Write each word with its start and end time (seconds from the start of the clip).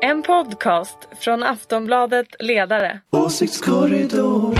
En 0.00 0.22
podcast 0.22 0.98
från 1.20 1.42
Aftonbladet 1.42 2.26
Ledare. 2.38 3.00
Åsiktskorridor. 3.10 4.54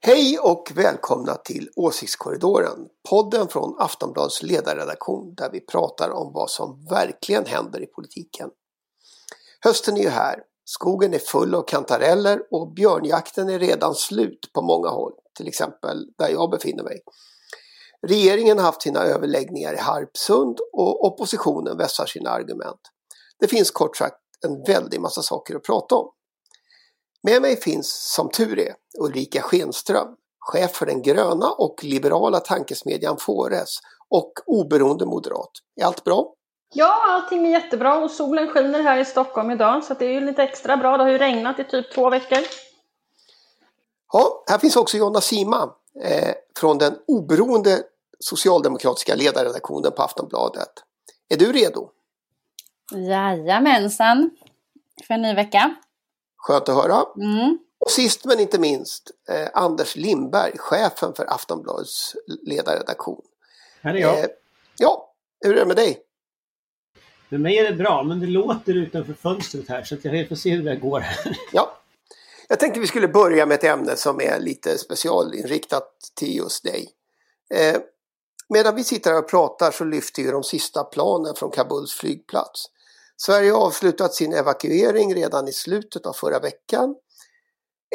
Hej 0.00 0.38
och 0.38 0.72
välkomna 0.74 1.34
till 1.34 1.68
Åsiktskorridoren, 1.76 2.88
podden 3.10 3.48
från 3.48 3.76
Aftonbladets 3.78 4.42
ledarredaktion 4.42 5.34
där 5.34 5.50
vi 5.52 5.60
pratar 5.60 6.10
om 6.10 6.32
vad 6.32 6.50
som 6.50 6.86
verkligen 6.90 7.46
händer 7.46 7.82
i 7.82 7.86
politiken. 7.86 8.50
Hösten 9.60 9.96
är 9.96 10.02
ju 10.02 10.08
här, 10.08 10.42
skogen 10.64 11.14
är 11.14 11.18
full 11.18 11.54
av 11.54 11.62
kantareller 11.62 12.42
och 12.50 12.72
björnjakten 12.72 13.48
är 13.48 13.58
redan 13.58 13.94
slut 13.94 14.50
på 14.52 14.62
många 14.62 14.88
håll, 14.88 15.12
till 15.40 15.48
exempel 15.48 16.06
där 16.18 16.28
jag 16.28 16.50
befinner 16.50 16.82
mig. 16.82 17.00
Regeringen 18.06 18.58
har 18.58 18.64
haft 18.64 18.82
sina 18.82 19.00
överläggningar 19.00 19.74
i 19.74 19.78
Harpsund 19.78 20.58
och 20.72 21.04
oppositionen 21.04 21.76
vässar 21.76 22.06
sina 22.06 22.30
argument. 22.30 22.80
Det 23.38 23.48
finns 23.48 23.70
kort 23.70 23.96
sagt 23.96 24.16
en 24.46 24.62
väldig 24.62 25.00
massa 25.00 25.22
saker 25.22 25.56
att 25.56 25.62
prata 25.62 25.94
om. 25.94 26.10
Med 27.22 27.42
mig 27.42 27.56
finns 27.56 28.12
som 28.14 28.30
tur 28.30 28.58
är 28.58 28.74
Ulrika 28.98 29.42
Schenström, 29.42 30.08
chef 30.38 30.70
för 30.72 30.86
den 30.86 31.02
gröna 31.02 31.50
och 31.50 31.84
liberala 31.84 32.40
tankesmedjan 32.40 33.16
Fores 33.18 33.78
och 34.08 34.32
oberoende 34.46 35.06
moderat. 35.06 35.50
Är 35.80 35.84
allt 35.84 36.04
bra? 36.04 36.34
Ja, 36.74 37.02
allting 37.08 37.46
är 37.46 37.50
jättebra 37.50 37.98
och 37.98 38.10
solen 38.10 38.48
skiner 38.48 38.82
här 38.82 38.98
i 38.98 39.04
Stockholm 39.04 39.50
idag 39.50 39.84
så 39.84 39.94
det 39.94 40.04
är 40.04 40.12
ju 40.12 40.20
lite 40.20 40.42
extra 40.42 40.76
bra. 40.76 40.96
Det 40.96 41.02
har 41.02 41.10
ju 41.10 41.18
regnat 41.18 41.58
i 41.58 41.64
typ 41.64 41.94
två 41.94 42.10
veckor. 42.10 42.38
Ja, 44.12 44.44
här 44.46 44.58
finns 44.58 44.76
också 44.76 44.96
Jonna 44.96 45.20
Sima 45.20 45.74
eh, 46.02 46.34
från 46.56 46.78
den 46.78 46.98
oberoende 47.06 47.82
socialdemokratiska 48.18 49.14
ledarredaktionen 49.14 49.92
på 49.92 50.02
Aftonbladet. 50.02 50.72
Är 51.28 51.36
du 51.36 51.52
redo? 51.52 51.90
Jajamensan, 52.92 54.30
för 55.06 55.14
en 55.14 55.22
ny 55.22 55.34
vecka. 55.34 55.74
Skönt 56.36 56.68
att 56.68 56.74
höra. 56.74 57.04
Mm. 57.16 57.58
Och 57.78 57.90
sist 57.90 58.24
men 58.24 58.40
inte 58.40 58.58
minst 58.58 59.10
eh, 59.28 59.48
Anders 59.54 59.96
Lindberg, 59.96 60.58
chefen 60.58 61.12
för 61.14 61.34
Aftonbladets 61.34 62.16
ledarredaktion. 62.42 63.22
Här 63.82 63.94
är 63.94 63.98
jag. 63.98 64.18
Eh, 64.18 64.26
ja, 64.78 65.12
hur 65.40 65.56
är 65.56 65.60
det 65.60 65.66
med 65.66 65.76
dig? 65.76 65.98
Med 67.28 67.40
mig 67.40 67.58
är 67.58 67.70
det 67.70 67.76
bra, 67.76 68.02
men 68.02 68.20
det 68.20 68.26
låter 68.26 68.74
utanför 68.74 69.12
fönstret 69.12 69.68
här 69.68 69.84
så 69.84 69.94
att 69.94 70.04
jag 70.04 70.28
får 70.28 70.36
se 70.36 70.50
hur 70.50 70.64
det 70.64 70.76
går 70.76 71.00
här. 71.00 71.38
Ja, 71.52 71.79
jag 72.50 72.60
tänkte 72.60 72.80
vi 72.80 72.86
skulle 72.86 73.08
börja 73.08 73.46
med 73.46 73.54
ett 73.54 73.64
ämne 73.64 73.96
som 73.96 74.20
är 74.20 74.40
lite 74.40 74.78
specialinriktat 74.78 75.88
till 76.14 76.36
just 76.36 76.64
dig. 76.64 76.90
Eh, 77.54 77.80
medan 78.48 78.74
vi 78.74 78.84
sitter 78.84 79.10
här 79.10 79.18
och 79.18 79.28
pratar 79.28 79.70
så 79.70 79.84
lyfter 79.84 80.22
ju 80.22 80.30
de 80.30 80.42
sista 80.42 80.84
planen 80.84 81.34
från 81.34 81.50
Kabuls 81.50 81.92
flygplats. 81.92 82.66
Sverige 83.16 83.50
har 83.50 83.66
avslutat 83.66 84.14
sin 84.14 84.32
evakuering 84.32 85.14
redan 85.14 85.48
i 85.48 85.52
slutet 85.52 86.06
av 86.06 86.12
förra 86.12 86.38
veckan. 86.38 86.94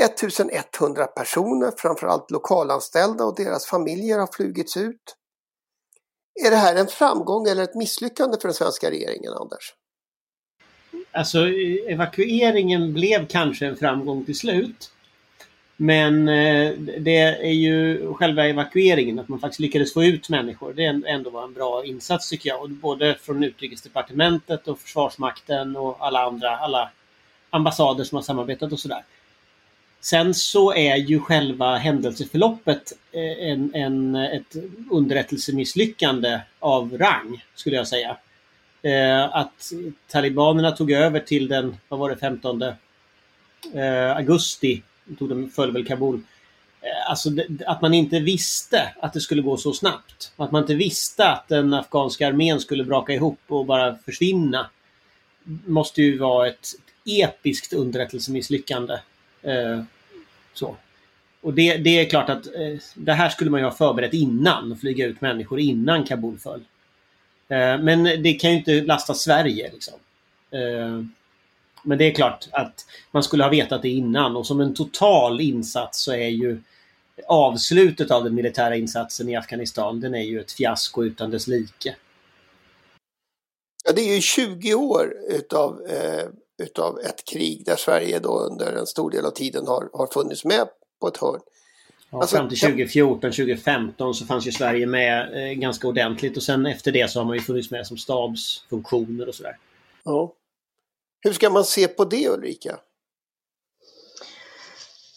1100 0.02 1.08
personer, 1.08 1.74
framförallt 1.78 2.32
lokalanställda 2.32 3.26
och 3.26 3.36
deras 3.36 3.66
familjer 3.66 4.20
har 4.20 4.28
flugits 4.28 4.78
ut. 4.78 5.16
Är 6.46 6.50
det 6.50 6.58
här 6.58 6.76
en 6.76 6.88
framgång 6.88 7.48
eller 7.48 7.64
ett 7.64 7.76
misslyckande 7.76 8.38
för 8.42 8.48
den 8.48 8.56
svenska 8.56 8.92
regeringen, 8.92 9.34
Anders? 9.34 9.74
Alltså 11.16 11.48
evakueringen 11.88 12.94
blev 12.94 13.28
kanske 13.28 13.66
en 13.66 13.76
framgång 13.76 14.26
till 14.26 14.38
slut. 14.38 14.92
Men 15.78 16.28
eh, 16.28 16.72
det 17.00 17.18
är 17.20 17.54
ju 17.54 18.14
själva 18.14 18.46
evakueringen, 18.46 19.20
att 19.20 19.28
man 19.28 19.40
faktiskt 19.40 19.60
lyckades 19.60 19.94
få 19.94 20.04
ut 20.04 20.30
människor. 20.30 20.74
Det 20.74 20.86
ändå 20.86 21.30
var 21.30 21.44
en 21.44 21.54
bra 21.54 21.86
insats 21.86 22.30
tycker 22.30 22.50
jag. 22.50 22.62
Och 22.62 22.70
både 22.70 23.18
från 23.22 23.44
Utrikesdepartementet 23.44 24.68
och 24.68 24.80
Försvarsmakten 24.80 25.76
och 25.76 25.98
alla 26.00 26.26
andra, 26.26 26.58
alla 26.58 26.90
ambassader 27.50 28.04
som 28.04 28.16
har 28.16 28.24
samarbetat 28.24 28.72
och 28.72 28.80
sådär. 28.80 29.04
Sen 30.02 30.34
så 30.34 30.74
är 30.74 30.96
ju 30.96 31.20
själva 31.20 31.78
händelseförloppet 31.78 32.92
eh, 33.12 33.50
en, 33.52 33.76
en, 33.76 34.16
ett 34.16 34.56
underrättelsemisslyckande 34.92 36.40
av 36.60 36.98
rang, 36.98 37.44
skulle 37.56 37.76
jag 37.76 37.88
säga. 37.88 38.18
Eh, 38.86 39.36
att 39.36 39.74
talibanerna 40.08 40.72
tog 40.72 40.92
över 40.92 41.20
till 41.20 41.48
den, 41.48 41.78
vad 41.88 42.00
var 42.00 42.10
det, 42.10 42.18
15 42.18 42.62
eh, 42.62 42.74
augusti, 44.16 44.82
tog 45.20 45.30
de, 45.30 45.50
föll 45.50 45.72
väl 45.72 45.86
Kabul. 45.86 46.22
Eh, 46.82 47.10
alltså 47.10 47.30
att 47.66 47.82
man 47.82 47.94
inte 47.94 48.20
visste 48.20 48.94
att 49.02 49.14
det 49.14 49.20
skulle 49.20 49.42
gå 49.42 49.58
så 49.58 49.74
snabbt. 49.74 50.32
Att 50.36 50.52
man 50.52 50.62
inte 50.62 50.76
visste 50.76 51.28
att 51.30 51.48
den 51.48 51.74
afghanska 51.74 52.28
armén 52.28 52.60
skulle 52.60 52.84
braka 52.84 53.14
ihop 53.14 53.40
och 53.48 53.66
bara 53.66 53.96
försvinna. 53.96 54.70
Måste 55.66 56.02
ju 56.02 56.18
vara 56.18 56.48
ett 56.48 56.68
episkt 57.06 57.74
underrättelsemisslyckande. 57.74 58.94
Eh, 59.42 59.84
så. 60.54 60.76
Och 61.42 61.54
det, 61.54 61.78
det, 61.78 62.00
är 62.00 62.10
klart 62.10 62.30
att 62.30 62.46
eh, 62.46 62.78
det 62.96 63.14
här 63.14 63.30
skulle 63.30 63.50
man 63.50 63.60
ju 63.60 63.66
ha 63.66 63.74
förberett 63.74 64.14
innan, 64.14 64.78
flyga 64.78 65.06
ut 65.06 65.22
människor 65.22 65.60
innan 65.60 66.04
Kabul 66.04 66.38
föll. 66.38 66.62
Eh, 67.48 67.78
men 67.82 68.04
det 68.04 68.34
kan 68.34 68.52
ju 68.52 68.58
inte 68.58 68.82
lasta 68.82 69.14
Sverige. 69.14 69.72
Liksom. 69.72 69.94
Eh, 70.52 71.06
men 71.84 71.98
det 71.98 72.06
är 72.06 72.16
klart 72.16 72.48
att 72.52 72.86
man 73.12 73.24
skulle 73.24 73.44
ha 73.44 73.50
vetat 73.50 73.82
det 73.82 73.90
innan 73.90 74.36
och 74.36 74.48
som 74.48 74.62
en 74.62 74.74
total 74.74 75.42
insats 75.42 76.02
så 76.02 76.12
är 76.12 76.28
ju 76.28 76.62
avslutet 77.28 78.12
av 78.12 78.24
den 78.24 78.36
militära 78.36 78.76
insatsen 78.76 79.30
i 79.30 79.36
Afghanistan, 79.36 80.00
den 80.00 80.16
är 80.16 80.24
ju 80.24 80.40
ett 80.40 80.52
fiasko 80.52 81.04
utan 81.04 81.32
dess 81.32 81.48
like. 81.48 81.96
Ja, 83.86 83.92
det 83.96 84.02
är 84.02 84.16
ju 84.16 84.22
20 84.22 84.74
år 84.74 85.14
utav, 85.30 85.82
eh, 85.90 86.26
utav 86.64 87.00
ett 87.00 87.26
krig 87.26 87.66
där 87.66 87.76
Sverige 87.76 88.20
då 88.20 88.40
under 88.40 88.74
en 88.74 88.86
stor 88.86 89.12
del 89.12 89.26
av 89.26 89.32
tiden 89.32 89.68
har, 89.68 89.90
har 89.94 90.08
funnits 90.08 90.46
med 90.46 90.68
på 91.02 91.08
ett 91.08 91.18
hörn. 91.18 91.40
Alltså, 92.22 92.38
fram 92.38 92.50
till 92.50 92.60
2014, 92.60 93.32
2015 93.32 94.14
så 94.14 94.26
fanns 94.26 94.48
ju 94.48 94.52
Sverige 94.52 94.86
med 94.86 95.34
eh, 95.34 95.54
ganska 95.54 95.88
ordentligt 95.88 96.38
och 96.38 96.44
sen 96.44 96.66
efter 96.66 96.92
det 96.92 97.12
så 97.12 97.20
har 97.20 97.26
man 97.26 97.36
ju 97.36 97.42
funnits 97.42 97.72
med 97.72 97.88
som 97.88 97.98
stabsfunktioner 97.98 99.28
och 99.28 99.36
sådär. 99.36 99.58
Ja. 100.04 100.34
Hur 101.22 101.34
ska 101.34 101.50
man 101.50 101.64
se 101.64 101.88
på 101.88 102.06
det 102.06 102.30
Ulrika? 102.30 102.70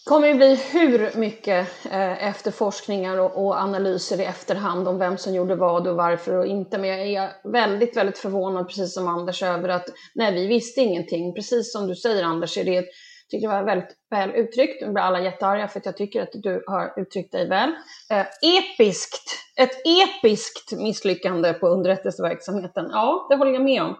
Det 0.05 0.11
kommer 0.11 0.27
ju 0.27 0.33
bli 0.33 0.55
hur 0.71 1.17
mycket 1.17 1.67
eh, 1.91 2.27
efterforskningar 2.27 3.17
och, 3.17 3.45
och, 3.45 3.59
analyser 3.59 4.21
i 4.21 4.23
efterhand 4.23 4.87
om 4.87 4.97
vem 4.97 5.17
som 5.17 5.35
gjorde 5.35 5.55
vad 5.55 5.87
och 5.87 5.95
varför 5.95 6.33
och 6.33 6.45
inte. 6.47 6.77
Men 6.77 6.89
jag 6.89 6.99
är 6.99 7.31
väldigt, 7.43 7.97
väldigt 7.97 8.17
förvånad, 8.17 8.67
precis 8.67 8.93
som 8.93 9.07
Anders, 9.07 9.43
över 9.43 9.69
att 9.69 9.89
nej, 10.15 10.33
vi 10.33 10.47
visste 10.47 10.81
ingenting. 10.81 11.33
Precis 11.33 11.71
som 11.71 11.87
du 11.87 11.95
säger 11.95 12.23
Anders, 12.23 12.57
är 12.57 12.63
det 12.63 12.85
tycker 13.29 13.47
det 13.47 13.53
var 13.53 13.63
väldigt 13.63 13.95
väl 14.09 14.31
uttryckt. 14.31 14.81
Nu 14.81 14.91
blir 14.91 15.03
alla 15.03 15.21
jättearga 15.21 15.67
för 15.67 15.79
att 15.79 15.85
jag 15.85 15.97
tycker 15.97 16.23
att 16.23 16.29
du 16.33 16.63
har 16.67 16.93
uttryckt 16.97 17.31
dig 17.31 17.49
väl. 17.49 17.69
Eh, 18.11 18.25
episkt, 18.41 19.31
ett 19.57 19.81
episkt 19.85 20.71
misslyckande 20.71 21.53
på 21.53 21.67
underrättelseverksamheten. 21.67 22.89
Ja, 22.91 23.27
det 23.29 23.35
håller 23.35 23.51
jag 23.51 23.63
med 23.63 23.83
om. 23.83 23.95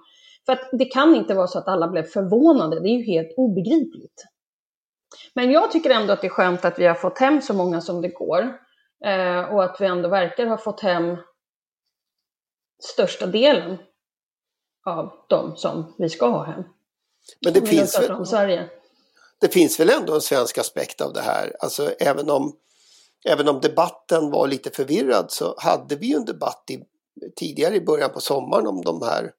För 0.46 0.54
att 0.54 0.70
det 0.72 0.86
kan 0.86 1.16
inte 1.16 1.34
vara 1.34 1.48
så 1.48 1.60
att 1.60 1.68
alla 1.68 1.88
blev 1.88 2.04
förvånade, 2.04 2.80
det 2.80 2.90
är 2.90 2.98
ju 2.98 3.04
helt 3.04 3.34
obegripligt. 3.38 4.26
Men 5.34 5.52
jag 5.52 5.72
tycker 5.72 5.90
ändå 5.90 6.14
att 6.14 6.22
det 6.22 6.28
är 6.28 6.32
skönt 6.32 6.66
att 6.66 6.80
vi 6.80 6.86
har 6.86 6.96
fått 6.96 7.20
hem 7.20 7.42
så 7.42 7.54
många 7.54 7.82
som 7.82 8.02
det 8.02 8.10
går. 8.10 8.58
Eh, 9.06 9.54
och 9.54 9.64
att 9.64 9.82
vi 9.82 9.86
ändå 9.86 10.10
verkar 10.10 10.46
ha 10.46 10.58
fått 10.58 10.82
hem 10.82 11.18
största 12.84 13.26
delen 13.26 13.78
av 14.86 15.26
de 15.30 15.56
som 15.56 15.96
vi 15.98 16.10
ska 16.10 16.28
ha 16.28 16.44
hem. 16.44 16.64
Men 17.46 17.54
det 17.54 17.68
finns, 17.68 18.10
väl, 18.10 18.26
Sverige. 18.26 18.70
Det 19.42 19.54
finns 19.54 19.80
väl 19.80 19.90
ändå 19.90 20.16
en 20.16 20.22
svensk 20.22 20.58
aspekt 20.58 21.02
av 21.02 21.14
det 21.14 21.22
här. 21.22 21.56
Alltså 21.60 21.92
även 22.00 22.30
om, 22.30 22.56
även 23.26 23.48
om 23.48 23.62
debatten 23.62 24.31
var 24.31 24.48
lite 24.48 24.69
förvirrad 24.69 25.31
så 25.31 25.56
hade 25.58 25.96
vi 25.96 26.08
ju 26.08 26.16
en 26.16 26.25
debatt 26.25 26.63
i, 26.69 26.84
tidigare 27.36 27.75
i 27.75 27.81
början 27.81 28.12
på 28.12 28.19
sommaren 28.19 28.68
om 28.68 28.81
de 28.81 29.02
här 29.02 29.31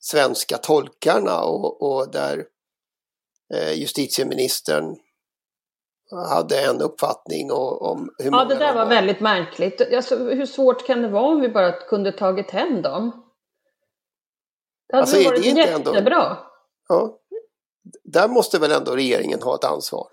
svenska 0.00 0.58
tolkarna 0.58 1.42
och, 1.42 1.82
och 1.82 2.10
där 2.10 2.44
eh, 3.54 3.72
justitieministern 3.72 4.96
hade 6.28 6.60
en 6.60 6.80
uppfattning 6.80 7.52
om 7.52 8.10
hur 8.18 8.30
många 8.30 8.42
Ja, 8.42 8.48
det 8.48 8.54
där 8.54 8.74
var, 8.74 8.84
var 8.84 8.90
väldigt 8.90 9.20
märkligt. 9.20 9.92
Alltså, 9.94 10.16
hur 10.16 10.46
svårt 10.46 10.86
kan 10.86 11.02
det 11.02 11.08
vara 11.08 11.24
om 11.24 11.40
vi 11.40 11.48
bara 11.48 11.72
kunde 11.72 12.12
tagit 12.12 12.50
hem 12.50 12.82
dem? 12.82 13.24
Det 14.88 14.96
hade 14.96 15.02
alltså, 15.02 15.30
varit 15.30 15.42
det 15.42 15.48
jättebra. 15.48 16.24
Ändå, 16.24 16.50
ja, 16.88 17.18
där 18.04 18.28
måste 18.28 18.58
väl 18.58 18.72
ändå 18.72 18.96
regeringen 18.96 19.42
ha 19.42 19.54
ett 19.54 19.64
ansvar? 19.64 20.06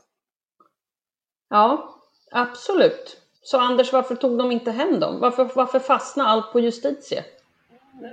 Ja, 1.49 1.95
absolut. 2.31 3.17
Så 3.43 3.59
Anders, 3.59 3.93
varför 3.93 4.15
tog 4.15 4.37
de 4.37 4.51
inte 4.51 4.71
hem 4.71 4.99
dem? 4.99 5.19
Varför, 5.19 5.51
varför 5.55 5.79
fastnade 5.79 6.29
allt 6.29 6.51
på 6.51 6.59
justitie? 6.59 7.23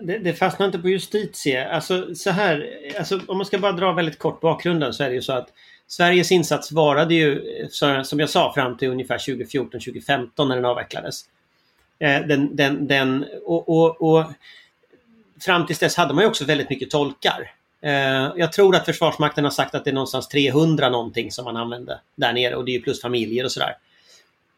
Det, 0.02 0.18
det 0.18 0.34
fastnar 0.34 0.66
inte 0.66 0.78
på 0.78 0.88
justitie. 0.88 1.68
Alltså 1.68 2.14
så 2.14 2.30
här, 2.30 2.80
alltså, 2.98 3.20
om 3.28 3.36
man 3.36 3.46
ska 3.46 3.58
bara 3.58 3.72
dra 3.72 3.92
väldigt 3.92 4.18
kort 4.18 4.40
bakgrunden 4.40 4.94
så 4.94 5.04
är 5.04 5.08
det 5.08 5.14
ju 5.14 5.22
så 5.22 5.32
att 5.32 5.48
Sveriges 5.86 6.32
insats 6.32 6.72
varade 6.72 7.14
ju, 7.14 7.42
som 8.04 8.20
jag 8.20 8.30
sa, 8.30 8.52
fram 8.54 8.76
till 8.76 8.88
ungefär 8.88 9.18
2014-2015 9.18 10.48
när 10.48 10.56
den 10.56 10.64
avvecklades. 10.64 11.24
Eh, 11.98 12.26
den, 12.26 12.56
den, 12.56 12.86
den, 12.86 13.24
och, 13.44 13.68
och, 13.68 14.02
och, 14.02 14.24
fram 15.40 15.66
tills 15.66 15.78
dess 15.78 15.96
hade 15.96 16.14
man 16.14 16.24
ju 16.24 16.28
också 16.28 16.44
väldigt 16.44 16.70
mycket 16.70 16.90
tolkar. 16.90 17.54
Eh, 17.80 18.32
jag 18.36 18.52
tror 18.52 18.76
att 18.76 18.84
Försvarsmakten 18.84 19.44
har 19.44 19.50
sagt 19.50 19.74
att 19.74 19.84
det 19.84 19.90
är 19.90 19.94
någonstans 19.94 20.28
300 20.28 20.88
någonting 20.88 21.32
som 21.32 21.44
man 21.44 21.56
använde 21.56 22.00
där 22.14 22.32
nere 22.32 22.56
och 22.56 22.64
det 22.64 22.70
är 22.70 22.72
ju 22.74 22.82
plus 22.82 23.00
familjer 23.00 23.44
och 23.44 23.52
sådär. 23.52 23.76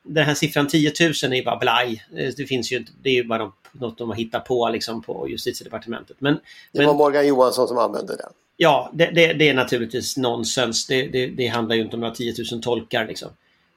Den 0.02 0.24
här 0.24 0.34
siffran 0.34 0.68
10 0.68 0.92
000 1.00 1.32
är 1.32 1.34
ju 1.34 1.44
bara 1.44 1.56
blaj. 1.56 2.04
Eh, 2.16 2.32
det 2.36 2.46
finns 2.46 2.72
ju 2.72 2.84
det 3.02 3.10
är 3.10 3.14
ju 3.14 3.24
bara 3.24 3.52
något 3.72 3.98
de 3.98 4.08
har 4.08 4.16
hittat 4.16 4.44
på 4.44 4.68
liksom 4.68 5.02
på 5.02 5.28
justitiedepartementet. 5.28 6.16
Men, 6.20 6.40
det 6.72 6.86
var 6.86 6.94
Morgan 6.94 7.26
Johansson 7.26 7.68
som 7.68 7.78
använde 7.78 8.16
den. 8.16 8.32
Ja, 8.56 8.90
det, 8.92 9.10
det, 9.14 9.32
det 9.32 9.48
är 9.48 9.54
naturligtvis 9.54 10.16
nonsens. 10.16 10.86
Det, 10.86 11.06
det, 11.06 11.26
det, 11.26 11.46
handlar 11.46 11.76
ju 11.76 11.82
inte 11.82 11.96
om 11.96 12.00
några 12.00 12.14
10 12.14 12.34
000 12.52 12.62
tolkar. 12.62 13.06
Liksom. 13.06 13.28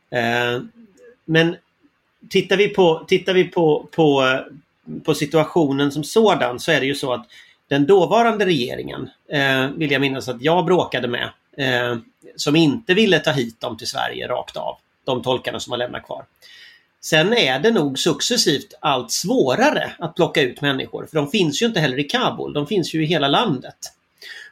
Eh, 0.09 0.61
men 1.25 1.55
tittar 2.29 2.57
vi, 2.57 2.67
på, 2.67 3.05
tittar 3.07 3.33
vi 3.33 3.43
på, 3.43 3.87
på, 3.91 4.39
på 5.03 5.15
situationen 5.15 5.91
som 5.91 6.03
sådan 6.03 6.59
så 6.59 6.71
är 6.71 6.79
det 6.79 6.85
ju 6.85 6.95
så 6.95 7.13
att 7.13 7.27
den 7.73 7.85
dåvarande 7.85 8.45
regeringen, 8.45 9.09
eh, 9.29 9.67
vill 9.67 9.91
jag 9.91 10.01
minnas 10.01 10.29
att 10.29 10.41
jag 10.41 10.65
bråkade 10.65 11.07
med, 11.07 11.29
eh, 11.57 11.97
som 12.35 12.55
inte 12.55 12.93
ville 12.93 13.19
ta 13.19 13.31
hit 13.31 13.61
dem 13.61 13.77
till 13.77 13.87
Sverige 13.87 14.27
rakt 14.27 14.57
av. 14.57 14.77
De 15.05 15.21
tolkarna 15.21 15.59
som 15.59 15.71
har 15.71 15.77
lämnat 15.77 16.05
kvar. 16.05 16.25
Sen 17.01 17.33
är 17.33 17.59
det 17.59 17.71
nog 17.71 17.99
successivt 17.99 18.73
allt 18.79 19.11
svårare 19.11 19.91
att 19.99 20.15
plocka 20.15 20.41
ut 20.41 20.61
människor, 20.61 21.05
för 21.05 21.15
de 21.15 21.31
finns 21.31 21.61
ju 21.61 21.65
inte 21.65 21.79
heller 21.79 21.99
i 21.99 22.03
Kabul, 22.03 22.53
de 22.53 22.67
finns 22.67 22.93
ju 22.93 23.03
i 23.03 23.05
hela 23.05 23.27
landet. 23.27 23.77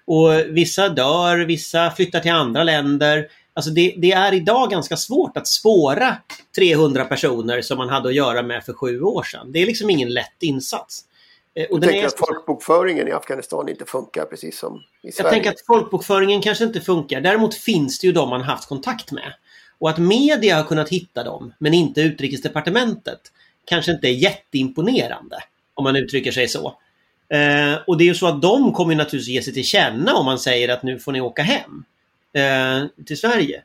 Och 0.05 0.39
vissa 0.49 0.89
dör, 0.89 1.37
vissa 1.37 1.91
flyttar 1.91 2.19
till 2.19 2.31
andra 2.31 2.63
länder. 2.63 3.27
Alltså 3.53 3.71
det, 3.71 3.93
det, 3.97 4.11
är 4.11 4.33
idag 4.33 4.71
ganska 4.71 4.97
svårt 4.97 5.37
att 5.37 5.47
spåra 5.47 6.17
300 6.55 7.05
personer 7.05 7.61
som 7.61 7.77
man 7.77 7.89
hade 7.89 8.09
att 8.09 8.15
göra 8.15 8.41
med 8.41 8.63
för 8.63 8.73
sju 8.73 9.01
år 9.01 9.23
sedan. 9.23 9.51
Det 9.51 9.61
är 9.61 9.65
liksom 9.65 9.89
ingen 9.89 10.13
lätt 10.13 10.43
insats. 10.43 11.05
Eh, 11.55 11.65
och 11.65 11.79
du 11.79 11.87
tänker 11.87 12.07
att 12.07 12.17
folkbokföringen 12.17 13.07
i 13.07 13.11
Afghanistan 13.11 13.69
inte 13.69 13.85
funkar 13.85 14.25
precis 14.25 14.59
som 14.59 14.83
i 15.01 15.11
Sverige? 15.11 15.27
Jag 15.27 15.33
tänker 15.33 15.49
att 15.49 15.65
folkbokföringen 15.67 16.41
kanske 16.41 16.63
inte 16.63 16.81
funkar. 16.81 17.21
Däremot 17.21 17.55
finns 17.55 17.99
det 17.99 18.07
ju 18.07 18.13
de 18.13 18.29
man 18.29 18.41
haft 18.41 18.69
kontakt 18.69 19.11
med. 19.11 19.33
Och 19.79 19.89
att 19.89 19.97
media 19.97 20.55
har 20.55 20.63
kunnat 20.63 20.89
hitta 20.89 21.23
dem, 21.23 21.53
men 21.59 21.73
inte 21.73 22.01
utrikesdepartementet, 22.01 23.19
kanske 23.65 23.91
inte 23.91 24.07
är 24.07 24.13
jätteimponerande. 24.13 25.37
Om 25.73 25.83
man 25.83 25.95
uttrycker 25.95 26.31
sig 26.31 26.47
så. 26.47 26.67
Eh, 27.29 27.79
och 27.87 27.97
det 27.97 28.03
är 28.03 28.05
ju 28.05 28.15
så 28.15 28.27
att 28.27 28.41
de 28.41 28.73
kommer 28.73 28.95
naturligtvis 28.95 29.35
ge 29.35 29.41
sig 29.41 29.53
till 29.53 29.63
känna 29.63 30.13
om 30.13 30.25
man 30.25 30.39
säger 30.39 30.69
att 30.69 30.83
nu 30.83 30.99
får 30.99 31.11
ni 31.11 31.21
åka 31.21 31.43
hem 31.43 31.83
eh, 32.33 33.03
till 33.05 33.17
Sverige. 33.17 33.63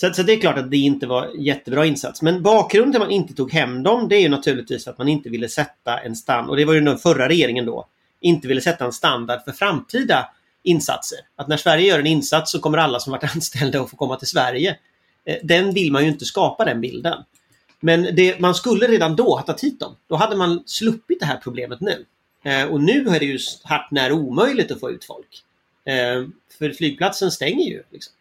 Så, 0.00 0.12
så, 0.14 0.22
det 0.22 0.32
är 0.32 0.40
klart 0.40 0.58
att 0.58 0.70
det 0.70 0.76
inte 0.76 1.06
var 1.06 1.30
jättebra 1.38 1.86
insats. 1.86 2.22
Men 2.22 2.42
bakgrunden 2.42 2.92
till 2.92 3.02
att 3.02 3.08
man 3.08 3.14
inte 3.14 3.34
tog 3.34 3.52
hem 3.52 3.82
dem 3.82 4.08
det 4.08 4.16
är 4.16 4.20
ju 4.20 4.28
naturligtvis 4.28 4.88
att 4.88 4.98
man 4.98 5.08
inte 5.08 5.28
ville 5.28 5.48
sätta 5.48 5.98
en 5.98 6.16
standard, 6.16 6.50
och 6.50 6.56
det 6.56 6.64
var 6.64 6.74
ju 6.74 6.80
den 6.80 6.98
förra 6.98 7.28
regeringen 7.28 7.66
då, 7.66 7.86
inte 8.20 8.48
ville 8.48 8.60
sätta 8.60 8.84
en 8.84 8.92
standard 8.92 9.40
för 9.44 9.52
framtida 9.52 10.28
insatser. 10.62 11.18
Att 11.36 11.48
när 11.48 11.56
Sverige 11.56 11.86
gör 11.86 11.98
en 11.98 12.06
insats 12.06 12.52
så 12.52 12.58
kommer 12.58 12.78
alla 12.78 13.00
som 13.00 13.10
varit 13.10 13.24
anställda 13.34 13.80
att 13.80 13.90
få 13.90 13.96
komma 13.96 14.16
till 14.16 14.28
Sverige. 14.28 14.76
Eh, 15.24 15.36
den 15.42 15.74
vill 15.74 15.92
man 15.92 16.02
ju 16.02 16.08
inte 16.08 16.24
skapa 16.24 16.64
den 16.64 16.80
bilden. 16.80 17.18
Men 17.80 18.02
det, 18.16 18.40
man 18.40 18.54
skulle 18.54 18.86
redan 18.86 19.16
då 19.16 19.36
ha 19.36 19.42
tagit 19.42 19.64
hit 19.64 19.80
dem. 19.80 19.96
Då 20.08 20.16
hade 20.16 20.36
man 20.36 20.62
sluppit 20.66 21.20
det 21.20 21.26
här 21.26 21.40
problemet 21.42 21.80
nu. 21.80 22.04
Eh, 22.44 22.64
och 22.64 22.80
nu 22.80 23.06
är 23.08 23.20
det 23.20 23.26
ju 23.26 23.38
hart 23.62 23.90
när 23.90 24.12
omöjligt 24.12 24.70
att 24.70 24.80
få 24.80 24.90
ut 24.90 25.04
folk. 25.04 25.42
Eh, 25.84 26.28
för 26.58 26.72
flygplatsen 26.72 27.30
stänger 27.30 27.64
ju. 27.64 27.82
Liksom. 27.90 28.12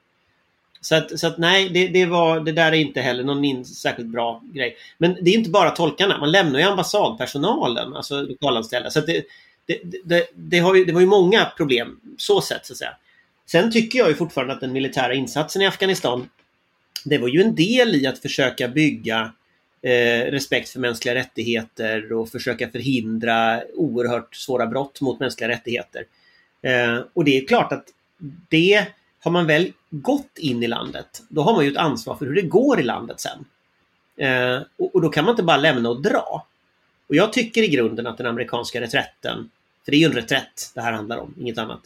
Så 0.86 0.96
att, 0.96 1.20
så 1.20 1.28
att 1.28 1.38
nej, 1.38 1.70
det, 1.70 1.88
det, 1.88 2.06
var, 2.06 2.40
det 2.40 2.52
där 2.52 2.72
är 2.72 2.76
inte 2.76 3.02
heller 3.02 3.24
någon 3.24 3.46
in, 3.46 3.66
särskilt 3.66 4.08
bra 4.08 4.44
grej. 4.54 4.78
Men 4.98 5.18
det 5.22 5.30
är 5.30 5.34
inte 5.38 5.50
bara 5.50 5.72
tolkarna, 5.72 6.18
man 6.18 6.32
lämnar 6.32 6.60
ju 6.60 6.66
ambassadpersonalen, 6.66 7.96
alltså 7.96 8.22
lokalanställda. 8.22 8.90
Så 8.90 9.02
det, 9.02 9.24
det, 9.66 9.80
det, 10.04 10.28
det, 10.36 10.60
har 10.60 10.76
ju, 10.76 10.86
det 10.86 10.94
var 10.94 11.02
ju 11.02 11.08
många 11.08 11.46
problem, 11.58 12.00
så 12.18 12.42
sett 12.42 12.66
så 12.66 12.74
att 12.74 12.78
säga. 12.78 12.98
Sen 13.46 13.72
tycker 13.72 14.00
jag 14.00 14.10
ju 14.10 14.16
fortfarande 14.16 14.54
att 14.54 14.62
den 14.62 14.74
militära 14.74 15.14
insatsen 15.14 15.62
i 15.62 15.68
Afghanistan, 15.68 16.30
det 17.06 17.18
var 17.18 17.28
ju 17.28 17.42
en 17.42 17.56
del 17.56 17.96
i 17.96 18.08
att 18.08 18.20
försöka 18.20 18.68
bygga 18.68 19.34
eh, 19.82 20.32
respekt 20.32 20.70
för 20.70 20.80
mänskliga 20.80 21.16
rättigheter 21.16 22.14
och 22.14 22.30
försöka 22.30 22.70
förhindra 22.70 23.62
oerhört 23.74 24.36
svåra 24.36 24.68
brott 24.68 25.02
mot 25.02 25.20
mänskliga 25.20 25.50
rättigheter. 25.50 26.06
Eh, 26.62 27.00
och 27.14 27.24
det 27.24 27.38
är 27.38 27.48
klart 27.48 27.72
att 27.72 27.86
det 28.50 28.88
har 29.26 29.32
man 29.32 29.48
väl 29.48 29.72
gått 29.90 30.38
in 30.38 30.64
i 30.64 30.68
landet, 30.68 31.24
då 31.30 31.42
har 31.42 31.54
man 31.54 31.66
ju 31.66 31.72
ett 31.72 31.78
ansvar 31.78 32.16
för 32.16 32.26
hur 32.26 32.36
det 32.36 32.42
går 32.42 32.80
i 32.80 32.84
landet 32.84 33.20
sen. 33.20 33.46
Eh, 34.18 34.62
och, 34.78 34.96
och, 34.96 35.02
då 35.02 35.10
kan 35.10 35.26
man 35.26 35.32
inte 35.32 35.44
bara 35.44 35.58
lämna 35.58 35.90
och 35.90 36.02
dra. 36.02 36.46
Och 37.08 37.16
jag 37.16 37.34
tycker 37.34 37.64
i 37.64 37.68
grunden 37.68 38.08
att 38.08 38.18
den 38.18 38.28
amerikanska 38.28 38.82
reträtten, 38.82 39.50
för 39.86 39.92
det 39.92 39.98
är 39.98 40.00
ju 40.00 40.06
en 40.06 40.12
reträtt 40.12 40.72
det 40.76 40.82
här 40.82 40.92
handlar 40.92 41.18
om, 41.18 41.34
inget 41.40 41.58
annat. 41.58 41.80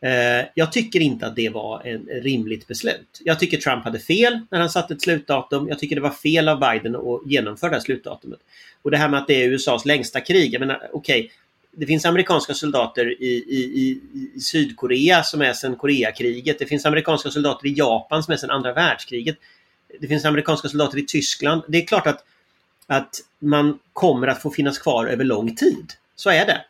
Eh, 0.00 0.46
jag 0.54 0.72
tycker 0.72 1.00
inte 1.00 1.26
att 1.26 1.36
det 1.36 1.48
var 1.48 1.86
ett 1.86 2.24
rimligt 2.24 2.66
beslut. 2.66 3.20
Jag 3.24 3.38
tycker 3.40 3.56
Trump 3.56 3.84
hade 3.84 3.98
fel 3.98 4.40
när 4.50 4.60
han 4.60 4.70
satte 4.70 4.94
ett 4.94 5.02
slutdatum. 5.02 5.68
Jag 5.68 5.78
tycker 5.78 5.96
det 5.96 6.02
var 6.02 6.10
fel 6.10 6.48
av 6.48 6.60
Biden 6.60 6.96
att 6.96 7.20
genomföra 7.26 7.70
det 7.70 7.76
här 7.76 7.82
slutdatumet. 7.82 8.40
Och 8.82 8.90
det 8.90 8.96
här 8.96 9.08
med 9.08 9.20
att 9.20 9.26
det 9.26 9.44
är 9.44 9.48
USAs 9.48 9.84
längsta 9.84 10.20
krig. 10.20 10.54
Jag 10.54 10.60
menar, 10.60 10.88
okej, 10.92 11.20
okay, 11.20 11.30
det 11.78 11.86
finns 11.86 12.04
amerikanska 12.04 12.54
soldater 12.54 13.22
i, 13.22 13.26
i, 13.26 13.58
i, 13.58 14.00
i 14.34 14.40
Sydkorea 14.40 15.22
som 15.22 15.42
är 15.42 15.52
sedan 15.52 15.76
Koreakriget. 15.76 16.58
Det 16.58 16.66
finns 16.66 16.86
amerikanska 16.86 17.30
soldater 17.30 17.66
i 17.66 17.72
Japan 17.72 18.22
som 18.22 18.32
är 18.32 18.36
sedan 18.36 18.50
andra 18.50 18.72
världskriget. 18.72 19.36
Det 20.00 20.06
finns 20.06 20.24
amerikanska 20.24 20.68
soldater 20.68 20.98
i 20.98 21.06
Tyskland. 21.06 21.62
Det 21.68 21.78
är 21.78 21.86
klart 21.86 22.06
att, 22.06 22.24
att 22.86 23.20
man 23.38 23.78
kommer 23.92 24.26
att 24.26 24.42
få 24.42 24.50
finnas 24.50 24.78
kvar 24.78 25.06
över 25.06 25.24
lång 25.24 25.56
tid. 25.56 25.92
Så 26.14 26.30
är 26.30 26.46
det. 26.46 26.64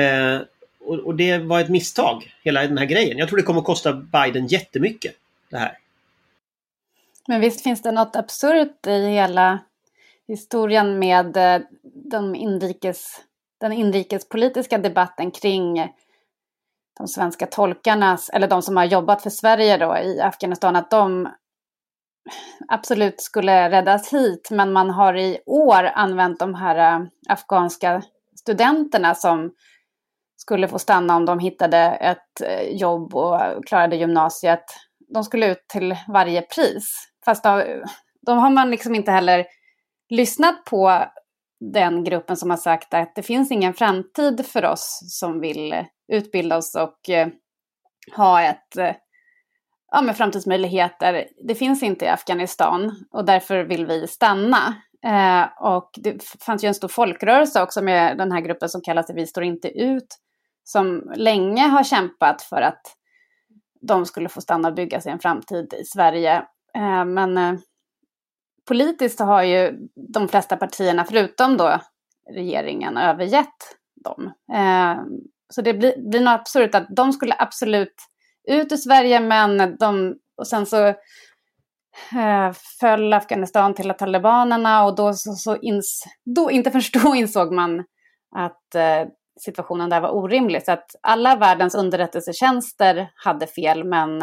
Eh, 0.00 0.40
och, 0.80 0.98
och, 0.98 1.14
det 1.14 1.38
var 1.38 1.60
ett 1.60 1.68
misstag, 1.68 2.34
hela 2.42 2.62
den 2.62 2.78
här 2.78 2.86
grejen. 2.86 3.18
Jag 3.18 3.28
tror 3.28 3.36
det 3.36 3.42
kommer 3.42 3.60
att 3.60 3.66
kosta 3.66 3.92
Biden 3.92 4.46
jättemycket. 4.46 5.14
Det 5.50 5.58
här. 5.58 5.78
Men 7.26 7.40
visst 7.40 7.62
finns 7.62 7.82
det 7.82 7.92
något 7.92 8.16
absurt 8.16 8.86
i 8.86 9.06
hela 9.08 9.58
historien 10.28 10.98
med 10.98 11.36
eh, 11.36 11.60
de 11.94 12.34
inrikes 12.34 13.20
den 13.60 13.72
inrikespolitiska 13.72 14.78
debatten 14.78 15.30
kring 15.30 15.92
de 16.98 17.08
svenska 17.08 17.46
tolkarnas, 17.46 18.30
eller 18.30 18.48
de 18.48 18.62
som 18.62 18.76
har 18.76 18.84
jobbat 18.84 19.22
för 19.22 19.30
Sverige 19.30 19.76
då 19.76 19.96
i 19.96 20.20
Afghanistan, 20.20 20.76
att 20.76 20.90
de 20.90 21.28
absolut 22.68 23.20
skulle 23.20 23.70
räddas 23.70 24.12
hit, 24.12 24.48
men 24.50 24.72
man 24.72 24.90
har 24.90 25.16
i 25.16 25.38
år 25.46 25.84
använt 25.84 26.38
de 26.38 26.54
här 26.54 27.00
äh, 27.00 27.06
afghanska 27.28 28.02
studenterna 28.36 29.14
som 29.14 29.52
skulle 30.36 30.68
få 30.68 30.78
stanna 30.78 31.16
om 31.16 31.24
de 31.24 31.38
hittade 31.38 31.78
ett 31.78 32.40
äh, 32.40 32.62
jobb 32.62 33.14
och 33.14 33.40
klarade 33.66 33.96
gymnasiet. 33.96 34.64
De 35.14 35.24
skulle 35.24 35.50
ut 35.52 35.68
till 35.68 35.96
varje 36.08 36.42
pris. 36.42 37.08
Fast 37.24 37.44
då, 37.44 37.64
de 38.26 38.38
har 38.38 38.50
man 38.50 38.70
liksom 38.70 38.94
inte 38.94 39.10
heller 39.10 39.46
lyssnat 40.10 40.64
på 40.64 41.04
den 41.60 42.04
gruppen 42.04 42.36
som 42.36 42.50
har 42.50 42.56
sagt 42.56 42.94
att 42.94 43.14
det 43.14 43.22
finns 43.22 43.50
ingen 43.50 43.74
framtid 43.74 44.46
för 44.46 44.64
oss 44.64 45.00
som 45.02 45.40
vill 45.40 45.84
utbilda 46.12 46.56
oss 46.56 46.74
och 46.74 47.10
eh, 47.10 47.28
ha 48.16 48.42
ett, 48.42 48.76
eh, 48.76 48.94
ja, 49.92 50.02
med 50.02 50.16
framtidsmöjligheter. 50.16 51.28
Det 51.48 51.54
finns 51.54 51.82
inte 51.82 52.04
i 52.04 52.08
Afghanistan 52.08 53.06
och 53.10 53.24
därför 53.24 53.64
vill 53.64 53.86
vi 53.86 54.06
stanna. 54.06 54.74
Eh, 55.06 55.46
och 55.60 55.90
det 55.96 56.24
fanns 56.40 56.64
ju 56.64 56.68
en 56.68 56.74
stor 56.74 56.88
folkrörelse 56.88 57.62
också 57.62 57.82
med 57.82 58.18
den 58.18 58.32
här 58.32 58.40
gruppen 58.40 58.68
som 58.68 58.80
kallas 58.80 59.10
Vi 59.14 59.26
står 59.26 59.44
inte 59.44 59.68
ut, 59.68 60.18
som 60.64 61.12
länge 61.16 61.62
har 61.62 61.84
kämpat 61.84 62.42
för 62.42 62.62
att 62.62 62.82
de 63.80 64.06
skulle 64.06 64.28
få 64.28 64.40
stanna 64.40 64.68
och 64.68 64.74
bygga 64.74 65.00
sig 65.00 65.12
en 65.12 65.18
framtid 65.18 65.74
i 65.80 65.84
Sverige. 65.84 66.36
Eh, 66.76 67.04
men 67.04 67.38
eh, 67.38 67.54
politiskt 68.68 69.20
har 69.20 69.42
ju 69.42 69.88
de 70.12 70.28
flesta 70.28 70.56
partierna, 70.56 71.04
förutom 71.04 71.56
då 71.56 71.80
regeringen, 72.34 72.96
övergett 72.96 73.76
dem. 74.04 74.32
Eh, 74.52 75.02
så 75.54 75.62
det 75.62 75.74
blir, 75.74 76.10
blir 76.10 76.20
nog 76.20 76.34
absurt 76.34 76.74
att 76.74 76.86
de 76.96 77.12
skulle 77.12 77.34
absolut 77.38 77.94
ut 78.48 78.72
ur 78.72 78.76
Sverige, 78.76 79.20
men 79.20 79.76
de, 79.76 80.16
och 80.36 80.46
sen 80.46 80.66
så 80.66 80.86
eh, 80.86 82.52
föll 82.80 83.12
Afghanistan 83.12 83.74
till 83.74 83.94
talibanerna 83.98 84.84
och 84.84 84.96
då, 84.96 85.14
så, 85.14 85.32
så 85.32 85.56
ins, 85.56 86.04
då 86.24 86.50
inte 86.50 86.70
förrän 86.80 87.04
då 87.04 87.14
insåg 87.14 87.52
man 87.52 87.84
att 88.36 88.74
eh, 88.74 89.08
situationen 89.40 89.90
där 89.90 90.00
var 90.00 90.10
orimlig. 90.10 90.64
Så 90.64 90.72
att 90.72 90.90
alla 91.02 91.36
världens 91.36 91.74
underrättelsetjänster 91.74 93.10
hade 93.14 93.46
fel, 93.46 93.84
men 93.84 94.18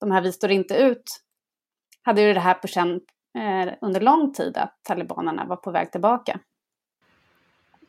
de 0.00 0.10
här 0.10 0.20
Vi 0.20 0.32
står 0.32 0.50
inte 0.50 0.74
ut 0.74 1.04
hade 2.04 2.22
ju 2.22 2.34
det 2.34 2.40
här 2.40 2.54
på 2.54 2.66
känn, 2.66 3.00
under 3.80 4.00
lång 4.00 4.32
tid 4.32 4.56
att 4.56 4.78
talibanerna 4.82 5.44
var 5.44 5.56
på 5.56 5.70
väg 5.70 5.92
tillbaka. 5.92 6.38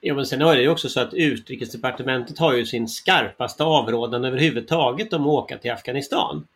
Ja, 0.01 0.13
men 0.13 0.25
sen 0.25 0.41
är 0.41 0.55
det 0.55 0.61
ju 0.61 0.69
också 0.69 0.89
så 0.89 0.99
att 0.99 1.13
Utrikesdepartementet 1.13 2.39
har 2.39 2.53
ju 2.53 2.65
sin 2.65 2.87
skarpaste 2.87 3.63
avrådan 3.63 4.25
överhuvudtaget 4.25 5.13
om 5.13 5.21
att 5.21 5.27
åka 5.27 5.57
till 5.57 5.71
Afghanistan. 5.71 6.47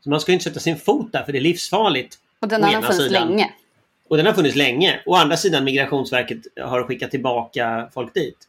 Så 0.00 0.10
man 0.10 0.20
ska 0.20 0.32
ju 0.32 0.34
inte 0.34 0.44
sätta 0.44 0.60
sin 0.60 0.76
fot 0.76 1.12
där 1.12 1.22
för 1.22 1.32
det 1.32 1.38
är 1.38 1.40
livsfarligt. 1.40 2.18
Och 2.40 2.48
den 2.48 2.62
har 2.62 2.70
funnits 2.70 2.96
sidan. 2.96 3.28
länge. 3.28 3.50
Och 4.08 4.16
den 4.16 4.26
har 4.26 4.32
funnits 4.32 4.56
länge. 4.56 5.00
Å 5.06 5.14
andra 5.14 5.36
sidan 5.36 5.64
Migrationsverket 5.64 6.38
har 6.60 6.82
skickat 6.84 7.10
tillbaka 7.10 7.88
folk 7.94 8.14
dit. 8.14 8.48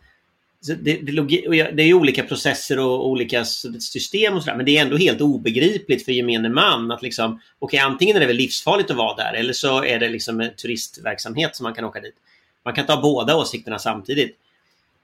Det, 0.68 0.76
det, 0.76 1.72
det 1.72 1.84
är 1.84 1.94
olika 1.94 2.24
processer 2.24 2.80
och 2.80 3.10
olika 3.10 3.46
system 3.46 4.34
och 4.34 4.44
sådär 4.44 4.58
men 4.58 4.66
det 4.66 4.78
är 4.78 4.82
ändå 4.82 4.98
helt 4.98 5.22
obegripligt 5.22 6.06
för 6.06 6.12
gemene 6.12 6.50
man 6.50 6.92
att 6.92 7.02
liksom 7.02 7.34
okej 7.60 7.78
okay, 7.78 7.80
antingen 7.80 8.16
är 8.16 8.20
det 8.20 8.28
väl 8.28 8.36
livsfarligt 8.36 8.92
att 8.92 8.98
vara 8.98 9.16
där 9.16 9.34
eller 9.34 9.54
så 9.54 9.84
är 9.84 10.00
det 10.00 10.10
liksom 10.10 10.42
en 10.42 10.56
turistverksamhet 10.56 11.56
som 11.56 11.64
man 11.64 11.74
kan 11.74 11.86
åka 11.86 12.00
dit. 12.00 12.16
Man 12.66 12.74
kan 12.74 12.86
ta 12.86 13.02
båda 13.02 13.38
åsikterna 13.38 13.80
samtidigt. 13.80 14.38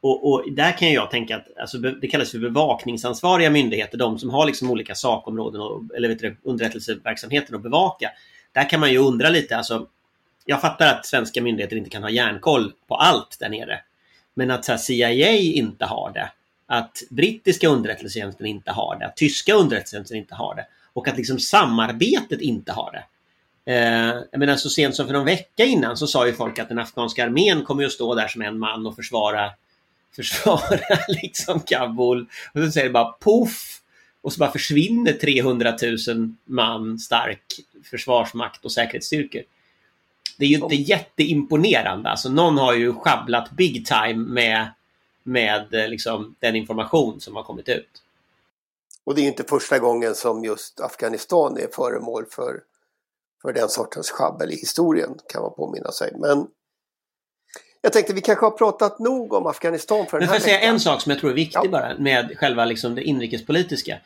Och, 0.01 0.31
och, 0.31 0.51
där 0.51 0.77
kan 0.77 0.93
jag 0.93 1.11
tänka 1.11 1.35
att 1.35 1.57
alltså, 1.57 1.77
det 1.77 2.07
kallas 2.07 2.31
för 2.31 2.39
bevakningsansvariga 2.39 3.49
myndigheter, 3.49 3.97
de 3.97 4.19
som 4.19 4.29
har 4.29 4.45
liksom 4.45 4.71
olika 4.71 4.95
sakområden 4.95 5.61
och, 5.61 5.83
eller 5.95 6.07
vet 6.07 6.19
du, 6.19 6.37
underrättelseverksamheten 6.43 7.55
att 7.55 7.63
bevaka. 7.63 8.11
Där 8.51 8.69
kan 8.69 8.79
man 8.79 8.91
ju 8.91 8.97
undra 8.97 9.29
lite, 9.29 9.57
alltså, 9.57 9.87
jag 10.45 10.61
fattar 10.61 10.87
att 10.87 11.05
svenska 11.05 11.41
myndigheter 11.41 11.75
inte 11.75 11.89
kan 11.89 12.03
ha 12.03 12.09
järnkoll 12.09 12.73
på 12.87 12.95
allt 12.95 13.37
där 13.39 13.49
nere. 13.49 13.79
Men 14.39 14.51
att 14.51 14.67
här, 14.67 14.77
CIA 14.77 15.31
inte 15.31 15.85
har 15.85 16.11
det, 16.13 16.31
att 16.67 17.03
brittiska 17.09 17.67
underrättelsetjänsten 17.67 18.45
inte 18.45 18.71
har 18.71 18.99
det, 18.99 19.05
att 19.05 19.17
tyska 19.17 19.53
underrättelsetjänsten 19.53 20.17
inte 20.17 20.35
har 20.35 20.55
det 20.55 20.65
och 20.93 21.07
att 21.07 21.17
liksom 21.17 21.39
samarbetet 21.39 22.41
inte 22.41 22.71
har 22.71 22.91
det. 22.91 23.03
Eh, 23.73 24.23
jag 24.31 24.39
menar 24.39 24.55
så 24.55 24.69
sent 24.69 24.95
som 24.95 25.05
för 25.05 25.13
någon 25.13 25.25
vecka 25.25 25.65
innan 25.65 25.97
så 25.97 26.07
sa 26.07 26.27
ju 26.27 26.33
folk 26.33 26.59
att 26.59 26.69
den 26.69 26.79
afghanska 26.79 27.25
armén 27.25 27.63
kommer 27.63 27.85
att 27.85 27.91
stå 27.91 28.15
där 28.15 28.27
som 28.27 28.41
en 28.41 28.59
man 28.59 28.85
och 28.85 28.95
försvara, 28.95 29.51
försvara 30.15 30.79
liksom 31.07 31.59
Kabul. 31.59 32.27
Och 32.53 32.61
så 32.61 32.71
säger 32.71 32.87
det 32.87 32.93
bara 32.93 33.11
poff! 33.11 33.81
Och 34.21 34.33
så 34.33 34.39
bara 34.39 34.51
försvinner 34.51 35.13
300 35.13 35.77
000 36.07 36.35
man 36.45 36.99
stark 36.99 37.43
försvarsmakt 37.89 38.65
och 38.65 38.71
säkerhetsstyrkor. 38.71 39.41
Det 40.37 40.45
är 40.45 40.49
ju 40.49 40.55
inte 40.55 40.75
jätteimponerande. 40.75 42.09
Alltså 42.09 42.29
någon 42.29 42.57
har 42.57 42.73
ju 42.73 42.93
schabblat 42.93 43.51
big 43.51 43.85
time 43.85 44.33
med, 44.33 44.67
med 45.23 45.73
eh, 45.73 45.87
liksom, 45.87 46.35
den 46.39 46.55
information 46.55 47.21
som 47.21 47.35
har 47.35 47.43
kommit 47.43 47.69
ut. 47.69 48.03
Och 49.03 49.15
det 49.15 49.21
är 49.21 49.27
inte 49.27 49.43
första 49.43 49.79
gången 49.79 50.15
som 50.15 50.43
just 50.43 50.79
Afghanistan 50.79 51.57
är 51.57 51.67
föremål 51.75 52.25
för 52.31 52.61
för 53.41 53.53
den 53.53 53.69
sortens 53.69 54.11
schabbel 54.11 54.51
i 54.51 54.55
historien 54.55 55.19
kan 55.29 55.41
man 55.41 55.53
påminna 55.53 55.91
sig. 55.91 56.11
Men 56.15 56.47
jag 57.81 57.93
tänkte 57.93 58.13
vi 58.13 58.21
kanske 58.21 58.45
har 58.45 58.51
pratat 58.51 58.99
nog 58.99 59.33
om 59.33 59.47
Afghanistan 59.47 60.05
för 60.05 60.19
den 60.19 60.29
här 60.29 60.35
Men 60.35 60.41
får 60.41 60.49
jag 60.49 60.59
säga 60.59 60.71
en 60.71 60.79
sak 60.79 61.01
som 61.01 61.09
jag 61.09 61.19
tror 61.19 61.31
är 61.31 61.35
viktig 61.35 61.59
ja. 61.63 61.69
bara 61.69 61.97
med 61.97 62.37
själva 62.37 62.65
liksom 62.65 62.95
det 62.95 63.03
inrikespolitiska. 63.03 63.97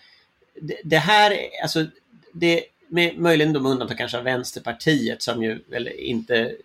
Det, 0.62 0.82
det 0.84 0.98
här, 0.98 1.38
alltså 1.63 1.86
det, 2.34 2.63
med, 2.94 3.18
möjligen 3.18 3.52
med 3.52 3.66
undantag 3.72 3.98
kanske 3.98 4.18
av 4.18 4.24
Vänsterpartiet 4.24 5.22
som 5.22 5.44
ju 5.44 5.60
eller 5.72 6.00
inte 6.00 6.56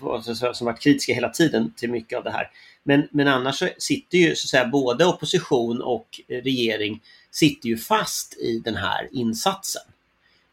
eh, 0.00 0.52
som 0.52 0.64
varit 0.64 0.80
kritiska 0.80 1.14
hela 1.14 1.28
tiden 1.28 1.72
till 1.76 1.90
mycket 1.90 2.18
av 2.18 2.24
det 2.24 2.30
här. 2.30 2.50
Men, 2.82 3.08
men 3.10 3.28
annars 3.28 3.58
så 3.58 3.68
sitter 3.78 4.18
ju 4.18 4.36
så 4.36 4.46
att 4.46 4.50
säga 4.50 4.66
både 4.66 5.06
opposition 5.06 5.82
och 5.82 6.20
regering 6.28 7.00
sitter 7.30 7.68
ju 7.68 7.76
fast 7.76 8.38
i 8.38 8.58
den 8.64 8.76
här 8.76 9.08
insatsen 9.12 9.82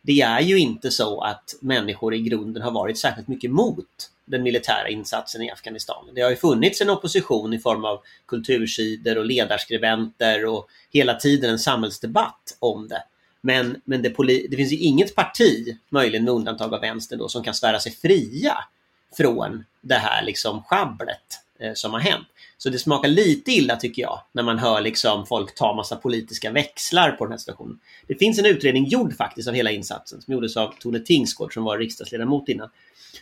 det 0.05 0.21
är 0.21 0.41
ju 0.41 0.59
inte 0.59 0.91
så 0.91 1.21
att 1.21 1.55
människor 1.61 2.13
i 2.13 2.19
grunden 2.19 2.63
har 2.63 2.71
varit 2.71 2.99
särskilt 2.99 3.27
mycket 3.27 3.51
mot 3.51 4.11
den 4.25 4.43
militära 4.43 4.89
insatsen 4.89 5.41
i 5.41 5.51
Afghanistan. 5.51 6.09
Det 6.15 6.21
har 6.21 6.29
ju 6.29 6.35
funnits 6.35 6.81
en 6.81 6.89
opposition 6.89 7.53
i 7.53 7.59
form 7.59 7.85
av 7.85 8.01
kultursidor 8.25 9.17
och 9.17 9.25
ledarskribenter 9.25 10.45
och 10.45 10.67
hela 10.91 11.13
tiden 11.13 11.49
en 11.49 11.59
samhällsdebatt 11.59 12.57
om 12.59 12.87
det. 12.87 13.03
Men, 13.45 13.81
men 13.83 14.01
det, 14.01 14.09
det 14.49 14.55
finns 14.55 14.73
ju 14.73 14.77
inget 14.77 15.15
parti, 15.15 15.77
möjligen 15.89 16.23
med 16.25 16.33
undantag 16.33 16.73
av 16.73 16.81
vänstern 16.81 17.19
då, 17.19 17.29
som 17.29 17.43
kan 17.43 17.53
svära 17.53 17.79
sig 17.79 17.91
fria 17.91 18.57
från 19.17 19.63
det 19.81 19.95
här 19.95 20.23
liksom 20.23 20.63
schabblet 20.63 21.39
eh, 21.59 21.73
som 21.73 21.93
har 21.93 21.99
hänt. 21.99 22.27
Så 22.57 22.69
det 22.69 22.79
smakar 22.79 23.09
lite 23.09 23.51
illa 23.51 23.75
tycker 23.75 24.01
jag 24.01 24.21
när 24.31 24.43
man 24.43 24.59
hör 24.59 24.81
liksom 24.81 25.25
folk 25.25 25.55
ta 25.55 25.75
massa 25.75 25.95
politiska 25.95 26.51
växlar 26.51 27.11
på 27.11 27.25
den 27.25 27.31
här 27.31 27.37
situationen. 27.37 27.79
Det 28.07 28.15
finns 28.15 28.39
en 28.39 28.45
utredning 28.45 28.85
gjord 28.85 29.17
faktiskt 29.17 29.47
av 29.47 29.53
hela 29.53 29.71
insatsen 29.71 30.21
som 30.21 30.33
gjordes 30.33 30.57
av 30.57 30.73
Tone 30.79 30.99
Tingsgård 30.99 31.53
som 31.53 31.63
var 31.63 31.77
riksdagsledamot 31.77 32.49
innan. 32.49 32.69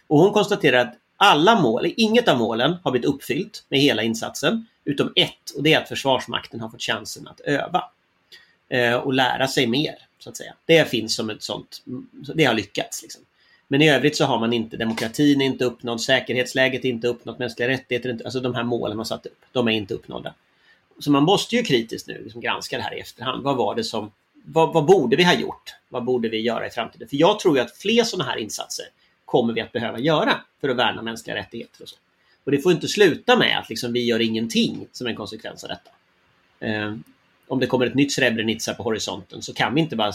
Och 0.07 0.19
hon 0.19 0.33
konstaterar 0.33 0.79
att 0.79 0.95
alla 1.17 1.61
mål, 1.61 1.93
inget 1.97 2.27
av 2.27 2.37
målen 2.37 2.75
har 2.83 2.91
blivit 2.91 3.09
uppfyllt 3.09 3.65
med 3.69 3.79
hela 3.79 4.03
insatsen 4.03 4.65
utom 4.85 5.13
ett 5.15 5.51
och 5.55 5.63
det 5.63 5.73
är 5.73 5.81
att 5.81 5.89
Försvarsmakten 5.89 6.59
har 6.59 6.69
fått 6.69 6.81
chansen 6.81 7.27
att 7.27 7.39
öva 7.39 7.83
Eh, 8.73 8.95
och 8.95 9.13
lära 9.13 9.47
sig 9.47 9.67
mer. 9.67 9.95
så 10.19 10.29
att 10.29 10.37
säga. 10.37 10.53
Det 10.65 10.89
finns 10.89 11.15
som 11.15 11.29
ett 11.29 11.43
sånt, 11.43 11.81
det 12.35 12.45
har 12.45 12.53
lyckats. 12.53 13.01
Liksom. 13.01 13.21
Men 13.67 13.81
i 13.81 13.89
övrigt 13.89 14.15
så 14.15 14.25
har 14.25 14.39
man 14.39 14.53
inte 14.53 14.77
demokratin 14.77 15.41
är 15.41 15.45
inte 15.45 15.65
uppnådd, 15.65 16.01
säkerhetsläget 16.01 16.85
är 16.85 16.89
inte 16.89 17.07
uppnått, 17.07 17.39
mänskliga 17.39 17.67
rättigheter, 17.69 18.09
inte, 18.09 18.23
alltså 18.23 18.39
de 18.39 18.55
här 18.55 18.63
målen 18.63 18.97
man 18.97 19.05
satt 19.05 19.25
upp, 19.25 19.41
de 19.51 19.67
är 19.67 19.71
inte 19.71 19.93
uppnådda. 19.93 20.33
Så 20.99 21.11
man 21.11 21.23
måste 21.23 21.55
ju 21.55 21.63
kritiskt 21.63 22.07
nu 22.07 22.21
liksom 22.23 22.41
granska 22.41 22.77
det 22.77 22.83
här 22.83 22.97
i 22.97 22.99
efterhand. 22.99 23.43
Vad 23.43 23.57
var 23.57 23.75
det 23.75 23.83
som, 23.83 24.11
vad, 24.45 24.73
vad, 24.73 24.85
borde 24.85 25.15
vi 25.15 25.23
ha 25.23 25.33
gjort? 25.33 25.75
Vad 25.89 26.03
borde 26.03 26.29
vi 26.29 26.41
göra 26.41 26.67
i 26.67 26.69
framtiden? 26.69 27.07
För 27.07 27.17
jag 27.17 27.39
tror 27.39 27.57
ju 27.57 27.63
att 27.63 27.77
fler 27.77 28.03
sådana 28.03 28.29
här 28.29 28.37
insatser 28.37 28.85
kommer 29.25 29.53
vi 29.53 29.61
att 29.61 29.71
behöva 29.71 29.99
göra 29.99 30.41
för 30.61 30.69
att 30.69 30.77
värna 30.77 31.01
mänskliga 31.01 31.35
rättigheter. 31.35 31.83
Och, 31.83 31.89
så. 31.89 31.95
och 32.43 32.51
det 32.51 32.57
får 32.57 32.71
inte 32.71 32.87
sluta 32.87 33.37
med 33.37 33.59
att 33.59 33.69
liksom 33.69 33.93
vi 33.93 34.05
gör 34.05 34.19
ingenting 34.19 34.87
som 34.91 35.07
en 35.07 35.15
konsekvens 35.15 35.63
av 35.63 35.69
detta. 35.69 35.91
Eh, 36.59 36.95
om 37.53 37.59
det 37.59 37.67
kommer 37.67 37.85
ett 37.85 37.95
nytt 37.95 38.11
Srebrenica 38.11 38.73
på 38.73 38.83
horisonten 38.83 39.41
så 39.41 39.53
kan 39.53 39.73
vi 39.73 39.81
inte 39.81 39.95
bara 39.95 40.11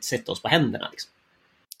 sätta 0.00 0.32
oss 0.32 0.42
på 0.42 0.48
händerna. 0.48 0.88
Liksom. 0.90 1.10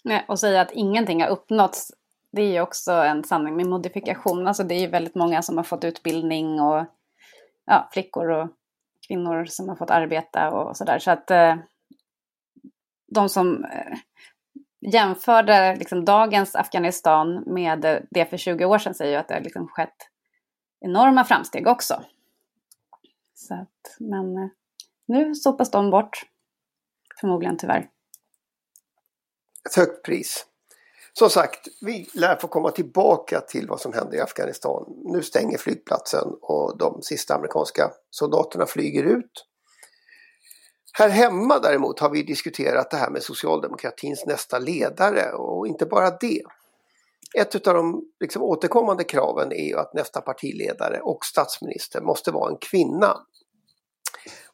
Nej, 0.04 0.24
och 0.28 0.38
säga 0.38 0.60
att 0.60 0.72
ingenting 0.72 1.22
har 1.22 1.28
uppnåtts, 1.28 1.92
det 2.32 2.42
är 2.42 2.52
ju 2.52 2.60
också 2.60 2.92
en 2.92 3.24
sanning 3.24 3.56
med 3.56 3.66
modifikation. 3.66 4.48
Alltså 4.48 4.64
det 4.64 4.74
är 4.74 4.80
ju 4.80 4.86
väldigt 4.86 5.14
många 5.14 5.42
som 5.42 5.56
har 5.56 5.64
fått 5.64 5.84
utbildning 5.84 6.60
och 6.60 6.84
ja, 7.66 7.88
flickor 7.92 8.30
och 8.30 8.48
kvinnor 9.08 9.44
som 9.44 9.68
har 9.68 9.76
fått 9.76 9.90
arbeta 9.90 10.50
och 10.50 10.76
sådär. 10.76 10.98
Så 10.98 11.10
att 11.10 11.30
eh, 11.30 11.56
de 13.14 13.28
som 13.28 13.64
eh, 13.64 13.96
jämförde 14.92 15.76
liksom, 15.76 16.04
dagens 16.04 16.54
Afghanistan 16.54 17.42
med 17.46 18.06
det 18.10 18.26
för 18.26 18.36
20 18.36 18.64
år 18.64 18.78
sedan 18.78 18.94
säger 18.94 19.12
ju 19.12 19.18
att 19.18 19.28
det 19.28 19.34
har 19.34 19.40
liksom 19.40 19.68
skett 19.68 19.96
enorma 20.80 21.24
framsteg 21.24 21.66
också. 21.66 22.02
Så 23.34 23.54
att, 23.54 23.96
men 23.98 24.36
eh, 24.36 24.48
nu 25.10 25.34
sopas 25.34 25.70
de 25.70 25.90
bort, 25.90 26.22
förmodligen 27.20 27.58
tyvärr 27.58 27.88
ett 29.70 29.76
högt 29.76 30.04
pris. 30.04 30.46
Som 31.12 31.30
sagt, 31.30 31.68
vi 31.80 32.08
lär 32.14 32.36
få 32.36 32.48
komma 32.48 32.70
tillbaka 32.70 33.40
till 33.40 33.68
vad 33.68 33.80
som 33.80 33.92
händer 33.92 34.16
i 34.16 34.20
Afghanistan. 34.20 34.84
Nu 35.04 35.22
stänger 35.22 35.58
flygplatsen 35.58 36.28
och 36.40 36.78
de 36.78 37.02
sista 37.02 37.34
amerikanska 37.34 37.90
soldaterna 38.10 38.66
flyger 38.66 39.04
ut. 39.04 39.46
Här 40.92 41.08
hemma 41.08 41.58
däremot 41.58 42.00
har 42.00 42.10
vi 42.10 42.22
diskuterat 42.22 42.90
det 42.90 42.96
här 42.96 43.10
med 43.10 43.22
socialdemokratins 43.22 44.26
nästa 44.26 44.58
ledare 44.58 45.32
och 45.32 45.66
inte 45.66 45.86
bara 45.86 46.10
det. 46.10 46.42
Ett 47.38 47.66
av 47.66 47.74
de 47.74 48.04
liksom 48.20 48.42
återkommande 48.42 49.04
kraven 49.04 49.52
är 49.52 49.68
ju 49.68 49.76
att 49.76 49.94
nästa 49.94 50.20
partiledare 50.20 51.00
och 51.00 51.24
statsminister 51.24 52.00
måste 52.00 52.30
vara 52.30 52.50
en 52.50 52.58
kvinna. 52.60 53.16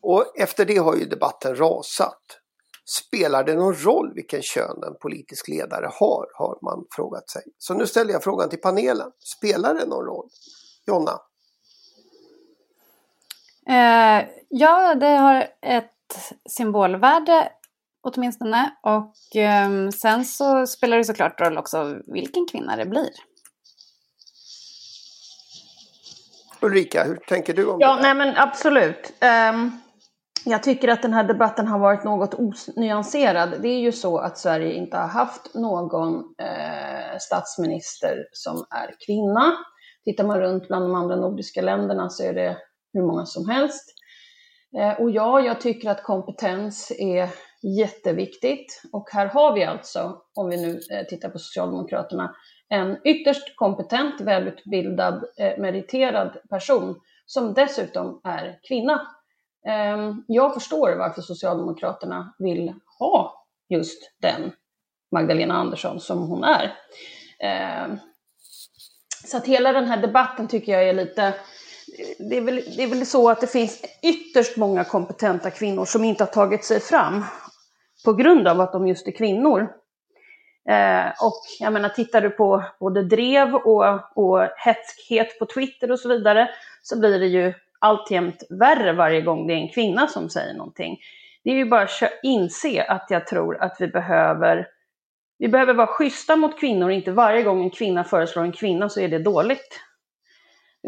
Och 0.07 0.39
efter 0.39 0.65
det 0.65 0.77
har 0.77 0.97
ju 0.97 1.05
debatten 1.05 1.57
rasat. 1.57 2.23
Spelar 2.85 3.45
det 3.45 3.55
någon 3.55 3.75
roll 3.75 4.13
vilken 4.15 4.43
kön 4.43 4.83
en 4.87 4.99
politisk 5.03 5.49
ledare 5.49 5.91
har, 5.93 6.27
har 6.35 6.59
man 6.63 6.85
frågat 6.91 7.31
sig. 7.31 7.43
Så 7.59 7.75
nu 7.75 7.87
ställer 7.87 8.13
jag 8.13 8.25
frågan 8.25 8.49
till 8.49 8.61
panelen. 8.61 9.11
Spelar 9.19 9.75
det 9.75 9.87
någon 9.87 10.05
roll? 10.05 10.29
Jonna? 10.87 11.21
Eh, 13.69 14.29
ja, 14.49 14.95
det 14.95 15.07
har 15.07 15.49
ett 15.63 16.35
symbolvärde 16.49 17.49
åtminstone. 18.03 18.77
Och 18.83 19.37
eh, 19.37 19.89
sen 19.89 20.25
så 20.25 20.67
spelar 20.67 20.97
det 20.97 21.05
såklart 21.05 21.41
roll 21.41 21.59
också 21.59 21.99
vilken 22.07 22.47
kvinna 22.47 22.77
det 22.77 22.87
blir. 22.87 23.11
Ulrika, 26.61 27.05
hur 27.05 27.17
tänker 27.17 27.55
du 27.55 27.67
om 27.67 27.81
ja, 27.81 27.89
det? 27.89 27.93
Ja, 27.97 28.03
nej 28.03 28.15
men 28.15 28.37
absolut. 28.37 29.13
Um, 29.53 29.81
jag 30.47 30.63
tycker 30.63 30.89
att 30.89 31.03
den 31.03 31.13
här 31.13 31.25
debatten 31.25 31.67
har 31.67 31.79
varit 31.79 32.05
något 32.05 32.35
onyanserad. 32.35 33.63
Det 33.63 33.69
är 33.69 33.81
ju 33.81 33.93
så 33.93 34.19
att 34.19 34.39
Sverige 34.39 34.73
inte 34.73 34.97
har 34.97 35.09
haft 35.09 35.55
någon 35.55 36.15
eh, 36.43 37.19
statsminister 37.21 38.17
som 38.33 38.57
är 38.57 38.95
kvinna. 39.07 39.53
Tittar 40.05 40.25
man 40.25 40.41
runt 40.41 40.69
bland 40.69 40.85
de 40.85 40.95
andra 40.95 41.17
nordiska 41.17 41.63
länderna 41.63 42.09
så 42.09 42.25
är 42.25 42.33
det 42.33 42.57
hur 42.93 43.03
många 43.03 43.27
som 43.27 43.49
helst. 43.49 43.85
Eh, 44.79 45.01
och 45.01 45.11
ja, 45.11 45.41
jag 45.41 45.61
tycker 45.61 45.91
att 45.91 46.03
kompetens 46.03 46.93
är 46.99 47.29
jätteviktigt. 47.79 48.83
Och 48.93 49.09
här 49.13 49.27
har 49.27 49.55
vi 49.55 49.65
alltså, 49.65 50.19
om 50.35 50.49
vi 50.49 50.57
nu 50.57 50.81
eh, 50.93 51.07
tittar 51.07 51.29
på 51.29 51.39
Socialdemokraterna, 51.39 52.35
en 52.69 52.97
ytterst 53.05 53.57
kompetent, 53.57 54.21
välutbildad, 54.21 55.25
eh, 55.39 55.59
meriterad 55.59 56.37
person 56.51 57.01
som 57.27 57.55
dessutom 57.55 58.21
är 58.25 58.59
kvinna. 58.69 59.07
Ehm, 59.67 60.25
jag 60.27 60.55
förstår 60.55 60.97
varför 60.97 61.23
Socialdemokraterna 61.23 62.35
vill 62.39 62.75
ha 62.99 63.47
just 63.69 64.13
den 64.21 64.53
Magdalena 65.13 65.55
Andersson 65.55 66.01
som 66.01 66.19
hon 66.19 66.45
är. 66.45 66.75
Ehm, 67.41 67.99
så 69.25 69.37
att 69.37 69.47
hela 69.47 69.73
den 69.73 69.85
här 69.85 70.03
debatten 70.03 70.49
tycker 70.49 70.73
jag 70.73 70.89
är 70.89 70.93
lite 70.93 71.35
det 72.19 72.37
är, 72.37 72.41
väl, 72.41 72.63
det 72.77 72.83
är 72.83 72.87
väl 72.87 73.07
så 73.07 73.31
att 73.31 73.41
det 73.41 73.47
finns 73.47 73.83
ytterst 74.03 74.57
många 74.57 74.85
kompetenta 74.85 75.51
kvinnor 75.51 75.85
som 75.85 76.05
inte 76.05 76.25
har 76.25 76.29
tagit 76.33 76.65
sig 76.65 76.81
fram 76.81 77.25
på 78.05 78.13
grund 78.13 78.49
av 78.49 78.61
att 78.61 78.73
de 78.73 78.89
just 78.89 79.09
är 79.09 79.13
kvinnor. 79.13 79.61
Eh, 80.69 81.09
och 81.27 81.43
jag 81.61 81.73
menar, 81.73 81.89
tittar 81.89 82.21
du 82.21 82.31
på 82.31 82.65
både 82.81 83.03
drev 83.03 83.55
och, 83.55 84.19
och 84.19 84.49
hetskhet 84.57 85.39
på 85.39 85.47
Twitter 85.47 85.91
och 85.91 86.01
så 86.01 86.09
vidare, 86.09 86.51
så 86.83 86.99
blir 86.99 87.19
det 87.19 87.27
ju 87.27 87.55
alltjämt 87.79 88.43
värre 88.51 88.93
varje 88.93 89.21
gång 89.21 89.47
det 89.47 89.53
är 89.53 89.59
en 89.59 89.69
kvinna 89.69 90.07
som 90.07 90.31
säger 90.31 90.55
någonting. 90.55 90.99
Det 91.45 91.51
är 91.51 91.55
ju 91.55 91.65
bara 91.65 91.83
att 91.83 92.13
inse 92.23 92.83
att 92.83 93.07
jag 93.09 93.27
tror 93.27 93.63
att 93.63 93.77
vi 93.81 93.89
behöver, 93.89 94.69
vi 95.39 95.49
behöver 95.49 95.75
vara 95.75 95.87
schyssta 95.87 96.37
mot 96.37 96.61
kvinnor, 96.61 96.91
inte 96.91 97.13
varje 97.13 97.43
gång 97.43 97.63
en 97.63 97.71
kvinna 97.71 98.05
föreslår 98.05 98.43
en 98.43 98.53
kvinna 98.53 98.89
så 98.89 99.01
är 99.01 99.09
det 99.09 99.19
dåligt. 99.19 99.81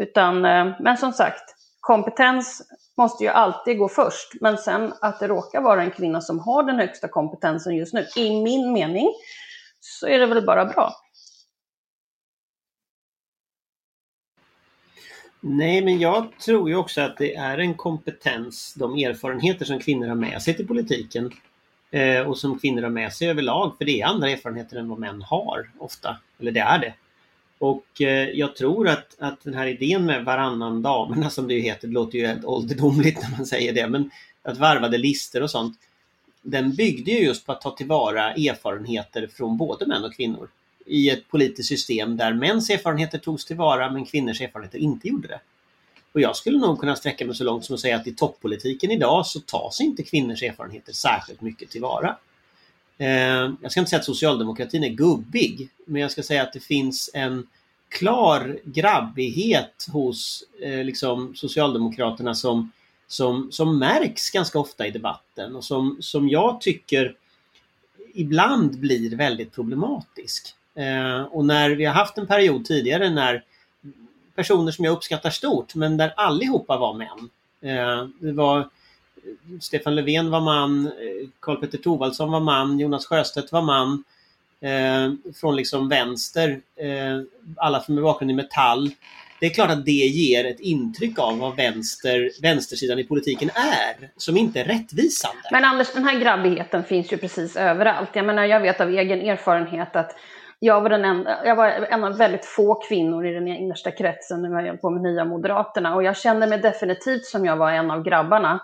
Utan, 0.01 0.45
eh, 0.45 0.71
men 0.79 0.97
som 0.97 1.11
sagt, 1.11 1.55
kompetens 1.79 2.61
måste 2.97 3.23
ju 3.23 3.29
alltid 3.29 3.77
gå 3.77 3.87
först. 3.87 4.33
Men 4.41 4.57
sen 4.57 4.93
att 5.01 5.19
det 5.19 5.27
råkar 5.27 5.61
vara 5.61 5.83
en 5.83 5.91
kvinna 5.91 6.21
som 6.21 6.39
har 6.39 6.63
den 6.63 6.79
högsta 6.79 7.07
kompetensen 7.07 7.75
just 7.75 7.93
nu, 7.93 8.05
i 8.15 8.43
min 8.43 8.73
mening, 8.73 9.09
så 9.79 10.07
är 10.07 10.19
det 10.19 10.25
väl 10.25 10.45
bara 10.45 10.65
bra. 10.65 10.93
Nej, 15.41 15.81
men 15.85 15.99
jag 15.99 16.39
tror 16.39 16.69
ju 16.69 16.75
också 16.75 17.01
att 17.01 17.17
det 17.17 17.35
är 17.35 17.57
en 17.57 17.73
kompetens, 17.73 18.73
de 18.77 18.95
erfarenheter 18.95 19.65
som 19.65 19.79
kvinnor 19.79 20.07
har 20.07 20.15
med 20.15 20.41
sig 20.41 20.55
till 20.55 20.67
politiken 20.67 21.31
eh, 21.91 22.19
och 22.19 22.37
som 22.37 22.59
kvinnor 22.59 22.81
har 22.81 22.89
med 22.89 23.13
sig 23.13 23.29
överlag, 23.29 23.75
för 23.77 23.85
det 23.85 24.01
är 24.01 24.05
andra 24.05 24.29
erfarenheter 24.29 24.77
än 24.77 24.89
vad 24.89 24.99
män 24.99 25.21
har 25.21 25.69
ofta. 25.77 26.17
Eller 26.39 26.51
det 26.51 26.59
är 26.59 26.79
det. 26.79 26.93
Och 27.59 28.01
eh, 28.01 28.29
jag 28.29 28.55
tror 28.55 28.87
att, 28.87 29.15
att 29.19 29.43
den 29.43 29.53
här 29.53 29.67
idén 29.67 30.05
med 30.05 30.25
varannan 30.25 30.81
damerna 30.81 31.29
som 31.29 31.47
det 31.47 31.53
ju 31.53 31.61
heter, 31.61 31.87
det 31.87 31.93
låter 31.93 32.17
ju 32.17 32.27
helt 32.27 32.45
ålderdomligt 32.45 33.21
när 33.21 33.37
man 33.37 33.45
säger 33.45 33.73
det, 33.73 33.87
men 33.87 34.11
att 34.41 34.57
varvade 34.57 34.97
lister 34.97 35.43
och 35.43 35.51
sånt. 35.51 35.77
Den 36.41 36.75
byggde 36.75 37.11
ju 37.11 37.19
just 37.19 37.45
på 37.45 37.51
att 37.51 37.61
ta 37.61 37.71
tillvara 37.71 38.33
erfarenheter 38.33 39.27
från 39.27 39.57
både 39.57 39.85
män 39.85 40.03
och 40.03 40.13
kvinnor 40.13 40.49
i 40.89 41.09
ett 41.09 41.27
politiskt 41.27 41.69
system 41.69 42.17
där 42.17 42.33
mäns 42.33 42.69
erfarenheter 42.69 43.17
togs 43.17 43.45
tillvara 43.45 43.91
men 43.91 44.05
kvinnors 44.05 44.41
erfarenheter 44.41 44.79
inte 44.79 45.07
gjorde 45.07 45.27
det. 45.27 45.39
Och 46.11 46.21
jag 46.21 46.35
skulle 46.35 46.57
nog 46.57 46.79
kunna 46.79 46.95
sträcka 46.95 47.25
mig 47.25 47.35
så 47.35 47.43
långt 47.43 47.65
som 47.65 47.75
att 47.75 47.79
säga 47.79 47.95
att 47.95 48.07
i 48.07 48.13
toppolitiken 48.13 48.91
idag 48.91 49.25
så 49.25 49.39
tas 49.39 49.81
inte 49.81 50.03
kvinnors 50.03 50.43
erfarenheter 50.43 50.93
särskilt 50.93 51.41
mycket 51.41 51.69
tillvara. 51.69 52.17
Eh, 52.97 53.51
jag 53.61 53.71
ska 53.71 53.79
inte 53.79 53.89
säga 53.89 53.99
att 53.99 54.05
socialdemokratin 54.05 54.83
är 54.83 54.89
gubbig, 54.89 55.69
men 55.85 56.01
jag 56.01 56.11
ska 56.11 56.23
säga 56.23 56.43
att 56.43 56.53
det 56.53 56.59
finns 56.59 57.09
en 57.13 57.47
klar 57.89 58.59
grabbighet 58.63 59.87
hos 59.91 60.43
eh, 60.61 60.83
liksom 60.83 61.35
Socialdemokraterna 61.35 62.35
som, 62.35 62.71
som, 63.07 63.51
som 63.51 63.79
märks 63.79 64.29
ganska 64.29 64.59
ofta 64.59 64.87
i 64.87 64.91
debatten 64.91 65.55
och 65.55 65.63
som, 65.63 65.97
som 65.99 66.29
jag 66.29 66.61
tycker 66.61 67.15
ibland 68.13 68.79
blir 68.79 69.15
väldigt 69.15 69.51
problematisk. 69.51 70.55
Eh, 70.79 71.21
och 71.21 71.45
när 71.45 71.69
vi 71.69 71.85
har 71.85 71.93
haft 71.93 72.17
en 72.17 72.27
period 72.27 72.65
tidigare 72.65 73.09
när 73.09 73.43
personer 74.35 74.71
som 74.71 74.85
jag 74.85 74.91
uppskattar 74.91 75.29
stort, 75.29 75.75
men 75.75 75.97
där 75.97 76.13
allihopa 76.15 76.77
var 76.77 76.93
män. 76.93 77.29
Eh, 77.61 78.07
det 78.19 78.31
var 78.31 78.59
eh, 78.59 79.59
Stefan 79.61 79.95
Löfven 79.95 80.31
var 80.31 80.41
man, 80.41 80.85
eh, 80.85 81.29
Karl 81.39 81.55
Petter 81.55 81.77
Thorwaldsson 81.77 82.31
var 82.31 82.39
man, 82.39 82.79
Jonas 82.79 83.05
Sjöstedt 83.05 83.51
var 83.51 83.61
man. 83.61 84.03
Eh, 84.61 85.11
från 85.39 85.55
liksom 85.55 85.89
vänster, 85.89 86.61
eh, 86.75 87.21
alla 87.57 87.81
från 87.81 87.95
med 87.95 88.03
bakgrund 88.03 88.31
i 88.31 88.33
Metall. 88.33 88.91
Det 89.39 89.45
är 89.45 89.49
klart 89.49 89.69
att 89.69 89.85
det 89.85 89.91
ger 89.91 90.45
ett 90.45 90.59
intryck 90.59 91.19
av 91.19 91.37
vad 91.37 91.55
vänster, 91.55 92.31
vänstersidan 92.41 92.99
i 92.99 93.03
politiken 93.03 93.49
är, 93.49 94.09
som 94.17 94.37
inte 94.37 94.59
är 94.59 94.65
rättvisande. 94.65 95.41
Men 95.51 95.63
Anders, 95.63 95.93
den 95.93 96.03
här 96.03 96.19
grabbigheten 96.19 96.83
finns 96.83 97.13
ju 97.13 97.17
precis 97.17 97.55
överallt. 97.55 98.09
Jag 98.13 98.25
menar, 98.25 98.45
jag 98.45 98.59
vet 98.59 98.81
av 98.81 98.89
egen 98.89 99.21
erfarenhet 99.21 99.95
att 99.95 100.15
jag 100.59 100.81
var, 100.81 100.89
den 100.89 101.05
enda, 101.05 101.45
jag 101.45 101.55
var 101.55 101.67
en 101.67 102.03
av 102.03 102.17
väldigt 102.17 102.45
få 102.45 102.75
kvinnor 102.75 103.25
i 103.25 103.33
den 103.33 103.47
innersta 103.47 103.91
kretsen 103.91 104.41
när 104.41 104.49
jag 104.49 104.67
höll 104.67 104.77
på 104.77 104.89
med 104.89 105.01
Nya 105.01 105.25
Moderaterna 105.25 105.95
och 105.95 106.03
jag 106.03 106.17
kände 106.17 106.47
mig 106.47 106.59
definitivt 106.59 107.25
som 107.25 107.45
jag 107.45 107.57
var 107.57 107.71
en 107.71 107.91
av 107.91 108.03
grabbarna. 108.03 108.59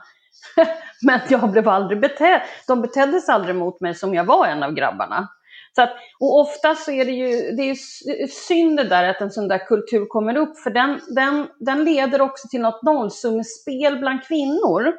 Men 1.02 1.20
jag 1.30 1.52
blev 1.52 1.70
aldrig 1.70 2.02
betedd. 2.02 2.42
De 2.68 2.82
betedde 2.82 3.22
sig 3.22 3.36
aldrig 3.36 3.56
mot 3.56 3.82
mig 3.82 3.96
som 3.96 4.14
jag 4.14 4.24
var 4.24 4.48
en 4.48 4.64
av 4.64 4.72
grabbarna. 4.74 5.28
Så 5.76 5.82
att, 5.82 5.94
och 6.20 6.40
ofta 6.40 6.76
så 6.76 6.92
är 6.92 7.06
det 7.06 7.12
ju, 7.12 7.52
det 7.52 7.62
är 7.62 7.68
ju 7.68 7.76
synd 8.28 8.78
det 8.78 8.84
där 8.84 9.10
att 9.10 9.22
en 9.22 9.32
sån 9.32 9.48
där 9.48 9.58
kultur 9.58 10.06
kommer 10.06 10.38
upp, 10.38 10.60
för 10.60 10.70
den, 10.70 11.00
den, 11.08 11.48
den 11.60 11.84
leder 11.84 12.22
också 12.22 12.48
till 12.48 12.62
något 12.62 12.84
nollsummespel 12.84 14.00
bland 14.00 14.24
kvinnor. 14.24 14.94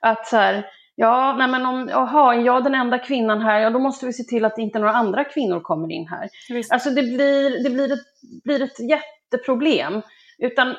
Att 0.00 0.26
så 0.26 0.36
här, 0.36 0.66
ja, 1.00 1.36
nej 1.38 1.48
men 1.48 1.66
om, 1.66 1.88
aha, 1.88 2.34
jag 2.34 2.64
den 2.64 2.74
enda 2.74 2.98
kvinnan 2.98 3.42
här, 3.42 3.60
ja 3.60 3.70
då 3.70 3.78
måste 3.78 4.06
vi 4.06 4.12
se 4.12 4.22
till 4.22 4.44
att 4.44 4.58
inte 4.58 4.78
några 4.78 4.92
andra 4.92 5.24
kvinnor 5.24 5.60
kommer 5.60 5.92
in 5.92 6.08
här. 6.08 6.28
Visst. 6.48 6.72
Alltså 6.72 6.90
det 6.90 7.02
blir, 7.02 7.64
det 7.64 7.70
blir 7.70 7.92
ett, 7.92 8.06
blir 8.44 8.62
ett 8.62 8.80
jätteproblem. 8.80 10.02
Utan, 10.38 10.74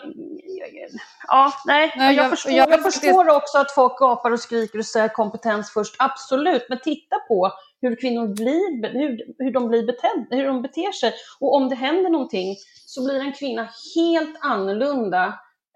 ja, 1.28 1.54
nej, 1.66 1.94
nej 1.98 2.16
jag, 2.16 2.26
jag, 2.26 2.30
förstår, 2.30 2.52
jag, 2.52 2.72
jag 2.72 2.84
förstår 2.84 3.30
också 3.30 3.58
att 3.58 3.72
folk 3.72 4.00
gapar 4.00 4.32
och 4.32 4.40
skriker 4.40 4.80
och 4.80 4.86
säger 4.86 5.08
kompetens 5.08 5.72
först, 5.74 5.96
absolut, 6.00 6.66
men 6.70 6.80
titta 6.80 7.16
på 7.28 7.52
hur 7.82 7.96
kvinnor 7.96 8.28
blir, 8.28 8.94
hur, 8.94 9.18
hur 9.38 9.52
de 9.52 9.68
blir 9.68 9.86
beted, 9.86 10.28
hur 10.30 10.48
de 10.48 10.62
beter 10.62 10.92
sig. 10.92 11.14
Och 11.40 11.56
om 11.56 11.70
det 11.70 11.76
händer 11.76 12.10
någonting 12.10 12.56
så 12.86 13.06
blir 13.06 13.20
en 13.20 13.34
kvinna 13.34 13.70
helt 13.96 14.38
annorlunda 14.42 15.26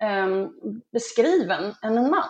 eh, 0.01 0.47
beskriven 0.93 1.75
än 1.84 1.97
en 1.97 2.10
man. 2.10 2.29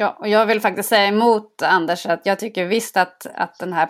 Ja, 0.00 0.16
och 0.20 0.28
jag 0.28 0.46
vill 0.46 0.60
faktiskt 0.60 0.88
säga 0.88 1.06
emot 1.06 1.62
Anders 1.62 2.06
att 2.06 2.26
jag 2.26 2.38
tycker 2.38 2.64
visst 2.64 2.96
att, 2.96 3.26
att 3.34 3.58
den 3.58 3.72
här, 3.72 3.88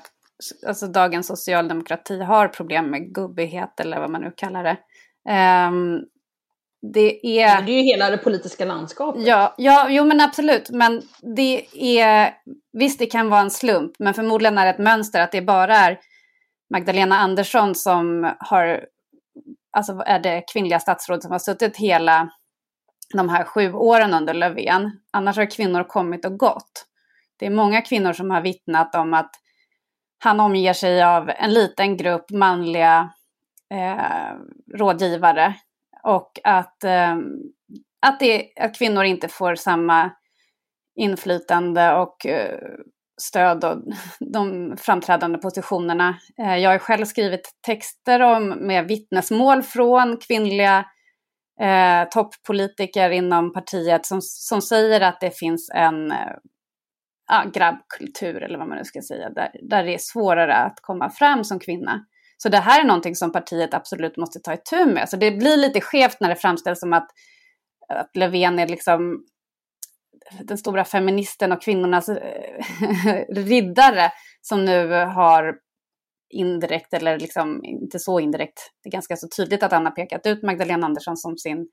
alltså 0.66 0.86
dagens 0.86 1.26
socialdemokrati 1.26 2.22
har 2.22 2.48
problem 2.48 2.90
med 2.90 3.14
gubbighet 3.14 3.80
eller 3.80 4.00
vad 4.00 4.10
man 4.10 4.20
nu 4.20 4.32
kallar 4.36 4.64
det. 4.64 4.76
Um, 5.68 6.04
det 6.94 7.40
är... 7.40 7.62
Det 7.62 7.72
är 7.72 7.76
ju 7.76 7.82
hela 7.82 8.10
det 8.10 8.18
politiska 8.18 8.64
landskapet. 8.64 9.26
Ja, 9.26 9.54
ja, 9.58 9.86
jo 9.90 10.04
men 10.04 10.20
absolut. 10.20 10.70
Men 10.70 11.02
det 11.36 11.66
är... 12.00 12.34
Visst, 12.72 12.98
det 12.98 13.06
kan 13.06 13.30
vara 13.30 13.40
en 13.40 13.50
slump, 13.50 13.92
men 13.98 14.14
förmodligen 14.14 14.58
är 14.58 14.64
det 14.64 14.70
ett 14.70 14.78
mönster 14.78 15.20
att 15.20 15.32
det 15.32 15.42
bara 15.42 15.76
är 15.76 15.98
Magdalena 16.74 17.18
Andersson 17.18 17.74
som 17.74 18.34
har... 18.38 18.84
Alltså 19.72 20.02
är 20.06 20.20
det 20.20 20.44
kvinnliga 20.52 20.80
statsråd 20.80 21.22
som 21.22 21.32
har 21.32 21.38
suttit 21.38 21.76
hela 21.76 22.30
de 23.14 23.28
här 23.28 23.44
sju 23.44 23.72
åren 23.72 24.14
under 24.14 24.34
Löfven. 24.34 25.00
Annars 25.10 25.36
har 25.36 25.50
kvinnor 25.50 25.84
kommit 25.84 26.24
och 26.24 26.38
gått. 26.38 26.86
Det 27.38 27.46
är 27.46 27.50
många 27.50 27.82
kvinnor 27.82 28.12
som 28.12 28.30
har 28.30 28.40
vittnat 28.40 28.94
om 28.94 29.14
att 29.14 29.30
han 30.24 30.40
omger 30.40 30.72
sig 30.72 31.02
av 31.02 31.30
en 31.30 31.54
liten 31.54 31.96
grupp 31.96 32.30
manliga 32.30 33.12
eh, 33.74 34.34
rådgivare 34.74 35.54
och 36.02 36.40
att, 36.44 36.84
eh, 36.84 37.16
att, 38.06 38.20
det, 38.20 38.48
att 38.60 38.78
kvinnor 38.78 39.04
inte 39.04 39.28
får 39.28 39.54
samma 39.54 40.10
inflytande 40.96 41.94
och 41.94 42.26
eh, 42.26 42.58
stöd 43.20 43.64
och 43.64 43.78
de 44.20 44.76
framträdande 44.76 45.38
positionerna. 45.38 46.18
Eh, 46.42 46.56
jag 46.56 46.70
har 46.70 46.78
själv 46.78 47.04
skrivit 47.04 47.50
texter 47.66 48.22
om, 48.22 48.48
med 48.48 48.88
vittnesmål 48.88 49.62
från 49.62 50.16
kvinnliga 50.16 50.84
eh, 51.60 52.08
toppolitiker 52.08 53.10
inom 53.10 53.52
partiet 53.52 54.06
som, 54.06 54.22
som 54.22 54.62
säger 54.62 55.00
att 55.00 55.20
det 55.20 55.38
finns 55.38 55.70
en 55.74 56.10
eh, 56.10 57.50
grabbkultur, 57.52 58.42
eller 58.42 58.58
vad 58.58 58.68
man 58.68 58.78
nu 58.78 58.84
ska 58.84 59.02
säga, 59.02 59.30
där, 59.30 59.50
där 59.62 59.84
det 59.84 59.94
är 59.94 59.98
svårare 60.00 60.54
att 60.54 60.80
komma 60.80 61.10
fram 61.10 61.44
som 61.44 61.58
kvinna. 61.58 62.04
Så 62.36 62.48
det 62.48 62.58
här 62.58 62.80
är 62.80 62.84
någonting 62.84 63.14
som 63.16 63.32
partiet 63.32 63.74
absolut 63.74 64.16
måste 64.16 64.40
ta 64.40 64.54
itu 64.54 64.86
med. 64.86 65.08
Så 65.08 65.16
det 65.16 65.30
blir 65.30 65.56
lite 65.56 65.80
skevt 65.80 66.20
när 66.20 66.28
det 66.28 66.36
framställs 66.36 66.80
som 66.80 66.92
att, 66.92 67.08
att 67.88 68.16
Löfven 68.16 68.58
är 68.58 68.66
liksom 68.66 69.24
den 70.40 70.58
stora 70.58 70.84
feministen 70.84 71.52
och 71.52 71.62
kvinnornas 71.62 72.08
eh, 72.08 73.24
riddare 73.34 74.12
som 74.40 74.64
nu 74.64 74.90
har 74.90 75.54
indirekt, 76.30 76.94
eller 76.94 77.18
liksom 77.18 77.64
inte 77.64 77.98
så 77.98 78.20
indirekt, 78.20 78.58
det 78.82 78.88
är 78.88 78.92
ganska 78.92 79.16
så 79.16 79.28
tydligt 79.36 79.62
att 79.62 79.72
han 79.72 79.84
har 79.84 79.92
pekat 79.92 80.26
ut 80.26 80.42
Magdalena 80.42 80.86
Andersson 80.86 81.16
som 81.16 81.38
sin 81.38 81.68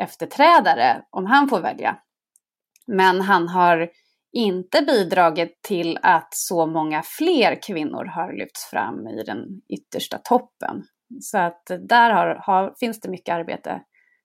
efterträdare 0.00 1.02
om 1.10 1.26
han 1.26 1.48
får 1.48 1.60
välja. 1.60 1.98
Men 2.86 3.20
han 3.20 3.48
har 3.48 3.90
inte 4.32 4.82
bidragit 4.82 5.62
till 5.62 5.98
att 6.02 6.28
så 6.30 6.66
många 6.66 7.02
fler 7.02 7.62
kvinnor 7.62 8.04
har 8.04 8.32
lyfts 8.32 8.70
fram 8.70 9.06
i 9.06 9.22
den 9.22 9.46
yttersta 9.68 10.18
toppen. 10.18 10.82
Så 11.20 11.38
att 11.38 11.66
där 11.66 12.10
har, 12.10 12.34
har, 12.46 12.74
finns 12.80 13.00
det 13.00 13.08
mycket 13.08 13.34
arbete 13.34 13.82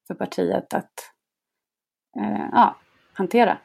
för 0.07 0.15
partiet 0.15 0.73
att 0.73 0.93
eh, 2.19 2.47
ja, 2.51 2.75
hantera. 3.13 3.57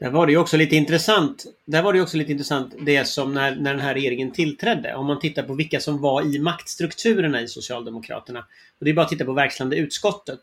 Där 0.00 0.10
var 0.10 0.26
det 0.26 0.32
ju 0.32 0.38
också 0.38 0.56
lite 0.56 0.76
intressant. 0.76 1.44
Där 1.64 1.82
var 1.82 1.92
det 1.92 2.00
också 2.00 2.16
lite 2.16 2.32
intressant 2.32 2.74
det 2.80 3.04
som 3.04 3.34
när, 3.34 3.56
när 3.56 3.70
den 3.70 3.80
här 3.80 3.94
regeringen 3.94 4.30
tillträdde. 4.30 4.94
Om 4.94 5.06
man 5.06 5.20
tittar 5.20 5.42
på 5.42 5.54
vilka 5.54 5.80
som 5.80 6.00
var 6.00 6.34
i 6.34 6.38
maktstrukturerna 6.38 7.40
i 7.40 7.48
Socialdemokraterna. 7.48 8.38
Och 8.78 8.84
det 8.84 8.90
är 8.90 8.94
bara 8.94 9.02
att 9.02 9.08
titta 9.08 9.24
på 9.24 9.32
verkställande 9.32 9.76
utskottet. 9.76 10.40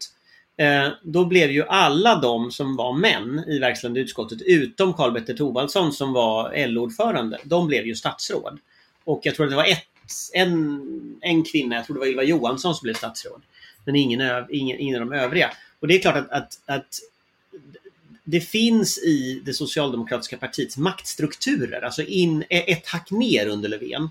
Eh, 0.57 0.89
då 1.03 1.25
blev 1.25 1.51
ju 1.51 1.63
alla 1.63 2.15
de 2.15 2.51
som 2.51 2.75
var 2.75 2.93
män 2.93 3.43
i 3.47 3.59
verkställande 3.59 3.99
utskottet 3.99 4.41
utom 4.41 4.93
Karl-Petter 4.93 5.33
Thorwaldsson 5.33 5.93
som 5.93 6.13
var 6.13 6.67
LO-ordförande. 6.67 7.37
De 7.43 7.67
blev 7.67 7.85
ju 7.85 7.95
statsråd. 7.95 8.59
Och 9.03 9.19
jag 9.23 9.35
tror 9.35 9.45
att 9.45 9.51
det 9.51 9.55
var 9.55 9.65
ett, 9.65 9.87
en, 10.33 11.19
en 11.21 11.43
kvinna, 11.43 11.75
jag 11.75 11.85
tror 11.85 11.93
det 11.93 11.99
var 11.99 12.07
Ylva 12.07 12.23
Johansson 12.23 12.75
som 12.75 12.85
blev 12.85 12.93
statsråd. 12.93 13.41
Men 13.85 13.95
ingen, 13.95 14.45
ingen, 14.49 14.79
ingen 14.79 15.01
av 15.01 15.09
de 15.09 15.15
övriga. 15.15 15.51
Och 15.79 15.87
det 15.87 15.95
är 15.95 15.99
klart 15.99 16.15
att, 16.15 16.31
att, 16.31 16.59
att 16.65 16.99
det 18.29 18.41
finns 18.41 18.97
i 18.97 19.41
det 19.45 19.53
socialdemokratiska 19.53 20.37
partiets 20.37 20.77
maktstrukturer, 20.77 21.81
alltså 21.81 22.01
in, 22.01 22.43
e, 22.49 22.71
ett 22.71 22.87
hack 22.87 23.11
ner 23.11 23.47
under 23.47 23.69
Löfven. 23.69 24.09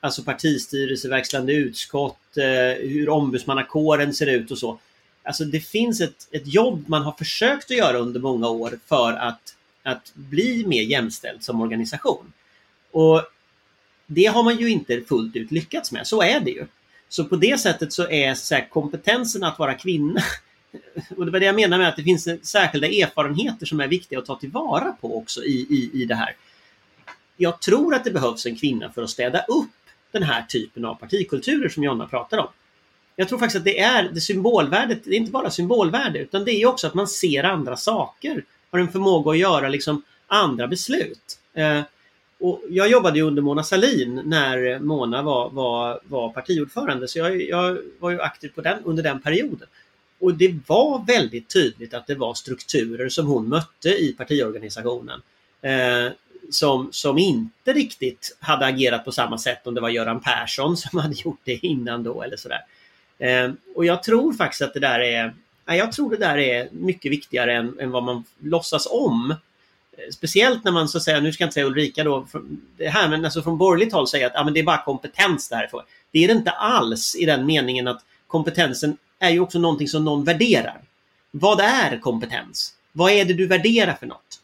Alltså 0.00 0.22
partistyrelse, 0.22 1.08
verkställande 1.08 1.52
utskott, 1.52 2.36
eh, 2.36 2.88
hur 2.88 3.08
ombudsmannakåren 3.08 4.14
ser 4.14 4.26
ut 4.26 4.50
och 4.50 4.58
så. 4.58 4.78
Alltså 5.22 5.44
det 5.44 5.60
finns 5.60 6.00
ett, 6.00 6.28
ett 6.30 6.46
jobb 6.46 6.84
man 6.88 7.02
har 7.02 7.12
försökt 7.12 7.70
att 7.70 7.76
göra 7.76 7.98
under 7.98 8.20
många 8.20 8.48
år 8.48 8.78
för 8.86 9.12
att, 9.12 9.56
att 9.82 10.12
bli 10.14 10.66
mer 10.66 10.82
jämställd 10.82 11.42
som 11.42 11.60
organisation. 11.60 12.32
Och 12.92 13.22
det 14.06 14.26
har 14.26 14.42
man 14.42 14.58
ju 14.58 14.70
inte 14.70 15.00
fullt 15.00 15.36
ut 15.36 15.50
lyckats 15.50 15.92
med, 15.92 16.06
så 16.06 16.22
är 16.22 16.40
det 16.40 16.50
ju. 16.50 16.66
Så 17.08 17.24
på 17.24 17.36
det 17.36 17.60
sättet 17.60 17.92
så 17.92 18.10
är 18.10 18.34
så 18.34 18.54
här, 18.54 18.68
kompetensen 18.70 19.44
att 19.44 19.58
vara 19.58 19.74
kvinna 19.74 20.22
och 21.16 21.26
det 21.26 21.32
var 21.32 21.40
det 21.40 21.46
jag 21.46 21.54
menar 21.54 21.78
med 21.78 21.88
att 21.88 21.96
det 21.96 22.02
finns 22.02 22.28
särskilda 22.42 22.86
erfarenheter 22.86 23.66
som 23.66 23.80
är 23.80 23.88
viktiga 23.88 24.18
att 24.18 24.26
ta 24.26 24.38
tillvara 24.38 24.96
på 25.00 25.18
också 25.18 25.44
i, 25.44 25.66
i, 25.70 26.02
i 26.02 26.04
det 26.04 26.14
här. 26.14 26.36
Jag 27.36 27.60
tror 27.60 27.94
att 27.94 28.04
det 28.04 28.10
behövs 28.10 28.46
en 28.46 28.56
kvinna 28.56 28.92
för 28.92 29.02
att 29.02 29.10
städa 29.10 29.38
upp 29.38 29.70
den 30.12 30.22
här 30.22 30.42
typen 30.42 30.84
av 30.84 30.94
partikulturer 30.94 31.68
som 31.68 31.84
Jonna 31.84 32.06
pratar 32.06 32.38
om. 32.38 32.48
Jag 33.16 33.28
tror 33.28 33.38
faktiskt 33.38 33.56
att 33.58 33.64
det 33.64 33.80
är 33.80 34.02
det 34.12 34.20
symbolvärdet, 34.20 35.04
det 35.04 35.10
är 35.10 35.16
inte 35.18 35.32
bara 35.32 35.50
symbolvärde 35.50 36.18
utan 36.18 36.44
det 36.44 36.52
är 36.52 36.66
också 36.66 36.86
att 36.86 36.94
man 36.94 37.08
ser 37.08 37.44
andra 37.44 37.76
saker. 37.76 38.44
Har 38.70 38.78
en 38.78 38.88
förmåga 38.88 39.30
att 39.30 39.38
göra 39.38 39.68
liksom 39.68 40.02
andra 40.26 40.68
beslut. 40.68 41.38
Eh, 41.54 41.80
och 42.40 42.62
jag 42.68 42.90
jobbade 42.90 43.18
ju 43.18 43.24
under 43.24 43.42
Mona 43.42 43.62
Salin 43.62 44.22
när 44.24 44.78
Mona 44.78 45.22
var, 45.22 45.50
var, 45.50 46.00
var 46.04 46.28
partiordförande 46.28 47.08
så 47.08 47.18
jag, 47.18 47.42
jag 47.42 47.78
var 47.98 48.10
ju 48.10 48.20
aktiv 48.20 48.48
på 48.48 48.60
den, 48.60 48.84
under 48.84 49.02
den 49.02 49.20
perioden. 49.20 49.68
Och 50.20 50.34
det 50.34 50.58
var 50.66 51.04
väldigt 51.06 51.48
tydligt 51.48 51.94
att 51.94 52.06
det 52.06 52.14
var 52.14 52.34
strukturer 52.34 53.08
som 53.08 53.26
hon 53.26 53.48
mötte 53.48 53.88
i 53.88 54.14
partiorganisationen. 54.18 55.22
Eh, 55.62 56.12
som, 56.50 56.88
som 56.92 57.18
inte 57.18 57.72
riktigt 57.72 58.36
hade 58.40 58.66
agerat 58.66 59.04
på 59.04 59.12
samma 59.12 59.38
sätt 59.38 59.66
om 59.66 59.74
det 59.74 59.80
var 59.80 59.88
Göran 59.88 60.20
Persson 60.20 60.76
som 60.76 60.98
hade 60.98 61.14
gjort 61.14 61.40
det 61.44 61.66
innan 61.66 62.02
då 62.02 62.22
eller 62.22 62.36
sådär. 62.36 62.60
Eh, 63.18 63.50
och 63.74 63.84
jag 63.84 64.02
tror 64.02 64.32
faktiskt 64.32 64.62
att 64.62 64.74
det 64.74 64.80
där 64.80 65.00
är 65.00 65.34
jag 65.76 65.92
tror 65.92 66.10
det 66.10 66.16
där 66.16 66.38
är 66.38 66.68
mycket 66.72 67.12
viktigare 67.12 67.54
än, 67.54 67.80
än 67.80 67.90
vad 67.90 68.02
man 68.02 68.24
låtsas 68.38 68.88
om. 68.90 69.30
Eh, 69.30 70.10
speciellt 70.12 70.64
när 70.64 70.72
man 70.72 70.88
så 70.88 70.98
att 70.98 71.04
säga, 71.04 71.20
nu 71.20 71.32
ska 71.32 71.42
jag 71.42 71.46
inte 71.46 71.54
säga 71.54 71.66
Ulrika 71.66 72.04
då, 72.04 72.26
det 72.76 72.88
här, 72.88 73.08
men 73.08 73.24
alltså 73.24 73.42
från 73.42 73.58
borgerligt 73.58 73.92
håll 73.92 74.08
säger 74.08 74.26
att 74.26 74.36
ah, 74.36 74.44
men 74.44 74.54
det 74.54 74.60
är 74.60 74.64
bara 74.64 74.84
kompetens 74.84 75.48
därför. 75.48 75.84
Det 76.10 76.24
är 76.24 76.28
det 76.28 76.34
inte 76.34 76.50
alls 76.50 77.16
i 77.16 77.24
den 77.24 77.46
meningen 77.46 77.88
att 77.88 78.04
kompetensen 78.26 78.96
är 79.18 79.30
ju 79.30 79.40
också 79.40 79.58
någonting 79.58 79.88
som 79.88 80.04
någon 80.04 80.24
värderar. 80.24 80.80
Vad 81.30 81.60
är 81.60 81.98
kompetens? 81.98 82.74
Vad 82.92 83.12
är 83.12 83.24
det 83.24 83.34
du 83.34 83.46
värderar 83.46 83.94
för 83.94 84.06
något? 84.06 84.40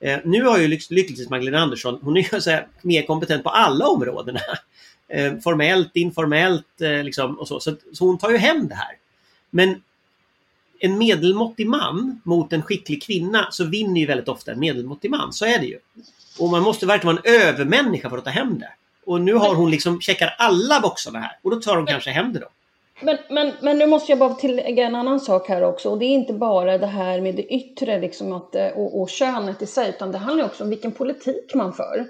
Eh, 0.00 0.18
nu 0.24 0.42
har 0.42 0.58
ju 0.58 0.68
lyckligtvis 0.68 1.30
Magdalena 1.30 1.62
Andersson, 1.62 1.98
hon 2.02 2.16
är 2.16 2.34
ju 2.34 2.40
så 2.40 2.50
här, 2.50 2.66
mer 2.82 3.02
kompetent 3.02 3.44
på 3.44 3.50
alla 3.50 3.86
områdena. 3.86 4.40
Eh, 5.10 5.38
formellt, 5.38 5.96
informellt 5.96 6.80
eh, 6.80 7.04
liksom, 7.04 7.38
och 7.38 7.48
så. 7.48 7.60
så. 7.60 7.76
Så 7.92 8.06
hon 8.06 8.18
tar 8.18 8.30
ju 8.30 8.36
hem 8.36 8.68
det 8.68 8.74
här. 8.74 8.96
Men 9.50 9.82
en 10.78 10.98
medelmåttig 10.98 11.66
man 11.66 12.20
mot 12.24 12.52
en 12.52 12.62
skicklig 12.62 13.02
kvinna 13.02 13.48
så 13.50 13.64
vinner 13.64 14.00
ju 14.00 14.06
väldigt 14.06 14.28
ofta 14.28 14.52
en 14.52 14.60
medelmåttig 14.60 15.10
man. 15.10 15.32
Så 15.32 15.44
är 15.44 15.58
det 15.58 15.66
ju. 15.66 15.78
Och 16.38 16.48
man 16.48 16.62
måste 16.62 16.86
verkligen 16.86 17.16
vara 17.16 17.24
en 17.26 17.40
övermänniska 17.48 18.10
för 18.10 18.18
att 18.18 18.24
ta 18.24 18.30
hem 18.30 18.58
det. 18.58 18.72
Och 19.04 19.20
nu 19.20 19.34
har 19.34 19.54
hon 19.54 19.70
liksom 19.70 20.00
checkar 20.00 20.34
alla 20.38 20.80
boxarna 20.80 21.20
här 21.20 21.38
och 21.42 21.50
då 21.50 21.60
tar 21.60 21.76
hon 21.76 21.86
kanske 21.86 22.10
hem 22.10 22.32
det 22.32 22.38
då. 22.38 22.48
Men, 23.00 23.18
men, 23.28 23.52
men 23.60 23.78
nu 23.78 23.86
måste 23.86 24.12
jag 24.12 24.18
bara 24.18 24.34
tillägga 24.34 24.86
en 24.86 24.94
annan 24.94 25.20
sak 25.20 25.48
här 25.48 25.62
också. 25.62 25.90
Och 25.90 25.98
det 25.98 26.04
är 26.04 26.14
inte 26.14 26.32
bara 26.32 26.78
det 26.78 26.86
här 26.86 27.20
med 27.20 27.34
det 27.34 27.54
yttre 27.54 28.00
liksom 28.00 28.32
att, 28.32 28.54
eh, 28.54 28.68
och, 28.68 29.00
och 29.00 29.08
könet 29.08 29.62
i 29.62 29.66
sig, 29.66 29.88
utan 29.88 30.12
det 30.12 30.18
handlar 30.18 30.44
också 30.44 30.64
om 30.64 30.70
vilken 30.70 30.92
politik 30.92 31.54
man 31.54 31.72
för. 31.72 32.06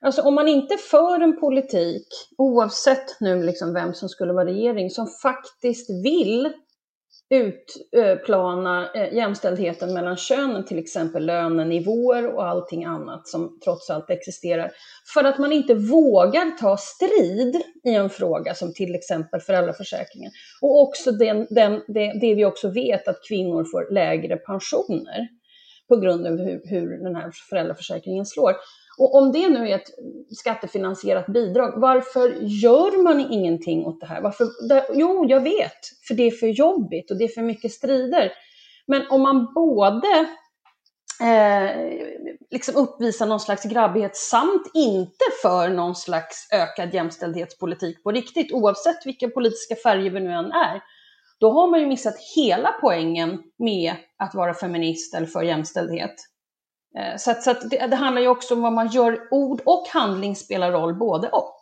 Alltså 0.00 0.22
om 0.22 0.34
man 0.34 0.48
inte 0.48 0.76
för 0.76 1.20
en 1.20 1.40
politik, 1.40 2.06
oavsett 2.38 3.20
nu 3.20 3.42
liksom 3.42 3.74
vem 3.74 3.94
som 3.94 4.08
skulle 4.08 4.32
vara 4.32 4.46
regering, 4.46 4.90
som 4.90 5.06
faktiskt 5.22 5.90
vill 6.04 6.52
utplana 7.32 8.92
eh, 8.94 9.14
jämställdheten 9.14 9.94
mellan 9.94 10.16
könen, 10.16 10.64
till 10.64 10.78
exempel 10.78 11.26
lönenivåer 11.26 12.34
och 12.34 12.46
allting 12.48 12.84
annat 12.84 13.28
som 13.28 13.58
trots 13.64 13.90
allt 13.90 14.10
existerar. 14.10 14.70
För 15.14 15.24
att 15.24 15.38
man 15.38 15.52
inte 15.52 15.74
vågar 15.74 16.58
ta 16.58 16.76
strid 16.76 17.62
i 17.84 17.94
en 17.94 18.10
fråga 18.10 18.54
som 18.54 18.74
till 18.74 18.94
exempel 18.94 19.40
föräldraförsäkringen. 19.40 20.30
Och 20.60 20.80
också 20.82 21.12
den, 21.12 21.46
den, 21.50 21.82
det, 21.88 22.18
det 22.20 22.34
vi 22.34 22.44
också 22.44 22.68
vet 22.68 23.08
att 23.08 23.28
kvinnor 23.28 23.64
får 23.64 23.94
lägre 23.94 24.36
pensioner 24.36 25.28
på 25.88 25.96
grund 25.96 26.26
av 26.26 26.38
hur, 26.38 26.60
hur 26.64 27.04
den 27.04 27.16
här 27.16 27.30
föräldraförsäkringen 27.50 28.26
slår. 28.26 28.52
Och 29.02 29.14
om 29.14 29.32
det 29.32 29.48
nu 29.48 29.68
är 29.68 29.74
ett 29.74 29.90
skattefinansierat 30.30 31.26
bidrag, 31.26 31.72
varför 31.76 32.36
gör 32.40 33.02
man 33.02 33.20
ingenting 33.20 33.86
åt 33.86 34.00
det 34.00 34.06
här? 34.06 34.20
Varför, 34.20 34.68
det, 34.68 34.86
jo, 34.94 35.26
jag 35.28 35.40
vet, 35.40 35.78
för 36.08 36.14
det 36.14 36.22
är 36.22 36.30
för 36.30 36.46
jobbigt 36.46 37.10
och 37.10 37.16
det 37.16 37.24
är 37.24 37.28
för 37.28 37.42
mycket 37.42 37.72
strider. 37.72 38.32
Men 38.86 39.02
om 39.10 39.22
man 39.22 39.54
både 39.54 40.26
eh, 41.20 41.70
liksom 42.50 42.76
uppvisar 42.76 43.26
någon 43.26 43.40
slags 43.40 43.64
grabbighet 43.64 44.16
samt 44.16 44.70
inte 44.74 45.24
för 45.42 45.68
någon 45.68 45.94
slags 45.94 46.48
ökad 46.52 46.94
jämställdhetspolitik 46.94 48.02
på 48.02 48.10
riktigt, 48.10 48.52
oavsett 48.52 49.06
vilka 49.06 49.28
politiska 49.28 49.76
färger 49.76 50.10
vi 50.10 50.20
nu 50.20 50.32
än 50.32 50.52
är, 50.52 50.82
då 51.40 51.50
har 51.50 51.70
man 51.70 51.80
ju 51.80 51.86
missat 51.86 52.14
hela 52.36 52.72
poängen 52.80 53.42
med 53.58 53.94
att 54.18 54.34
vara 54.34 54.54
feminist 54.54 55.14
eller 55.14 55.26
för 55.26 55.42
jämställdhet. 55.42 56.14
Eh, 56.98 57.16
så, 57.16 57.30
att, 57.30 57.42
så 57.42 57.50
att 57.50 57.70
det, 57.70 57.86
det, 57.86 57.96
handlar 57.96 58.22
ju 58.22 58.28
också 58.28 58.54
om 58.54 58.62
vad 58.62 58.72
man 58.72 58.88
gör. 58.88 59.28
Ord 59.30 59.60
och 59.64 59.88
handling 59.88 60.36
spelar 60.36 60.72
roll, 60.72 60.94
både 60.94 61.28
och. 61.28 61.60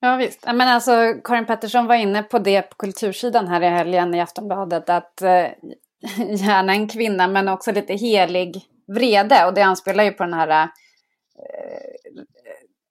Ja 0.00 0.16
visst. 0.16 0.46
Men 0.46 0.60
alltså, 0.60 1.14
Karin 1.24 1.46
Pettersson 1.46 1.86
var 1.86 1.94
inne 1.94 2.22
på 2.22 2.38
det 2.38 2.62
på 2.62 2.76
kultursidan 2.76 3.48
här 3.48 3.60
i 3.60 3.68
helgen 3.68 4.14
i 4.14 4.20
Aftonbladet. 4.20 4.90
Att 4.90 5.22
eh, 5.22 5.28
gärna 6.28 6.72
en 6.72 6.88
kvinna 6.88 7.28
men 7.28 7.48
också 7.48 7.72
lite 7.72 7.94
helig 7.94 8.62
vrede. 8.86 9.46
Och 9.46 9.54
det 9.54 9.62
anspelar 9.62 10.04
ju 10.04 10.10
på 10.10 10.22
den 10.22 10.34
här 10.34 10.62
eh, 10.62 10.68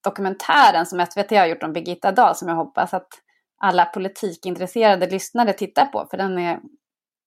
dokumentären 0.03 0.85
som 0.85 1.05
SVT 1.05 1.31
har 1.31 1.45
gjort 1.45 1.63
om 1.63 1.73
Birgitta 1.73 2.11
Dahl 2.11 2.35
som 2.35 2.47
jag 2.47 2.55
hoppas 2.55 2.93
att 2.93 3.07
alla 3.57 3.85
politikintresserade 3.85 5.09
lyssnare 5.09 5.53
tittar 5.53 5.85
på. 5.85 6.07
För 6.11 6.17
den 6.17 6.37
är, 6.37 6.59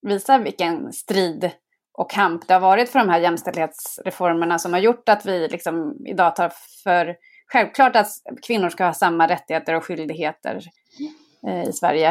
visar 0.02 0.38
vilken 0.38 0.92
strid 0.92 1.50
och 1.98 2.10
kamp 2.10 2.48
det 2.48 2.54
har 2.54 2.60
varit 2.60 2.88
för 2.88 2.98
de 2.98 3.08
här 3.08 3.20
jämställdhetsreformerna 3.20 4.58
som 4.58 4.72
har 4.72 4.80
gjort 4.80 5.08
att 5.08 5.26
vi 5.26 5.48
liksom 5.48 5.96
idag 6.06 6.36
tar 6.36 6.52
för 6.84 7.16
självklart 7.52 7.96
att 7.96 8.08
kvinnor 8.46 8.68
ska 8.68 8.84
ha 8.84 8.92
samma 8.92 9.28
rättigheter 9.28 9.74
och 9.74 9.84
skyldigheter 9.84 10.60
eh, 11.46 11.68
i 11.68 11.72
Sverige. 11.72 12.08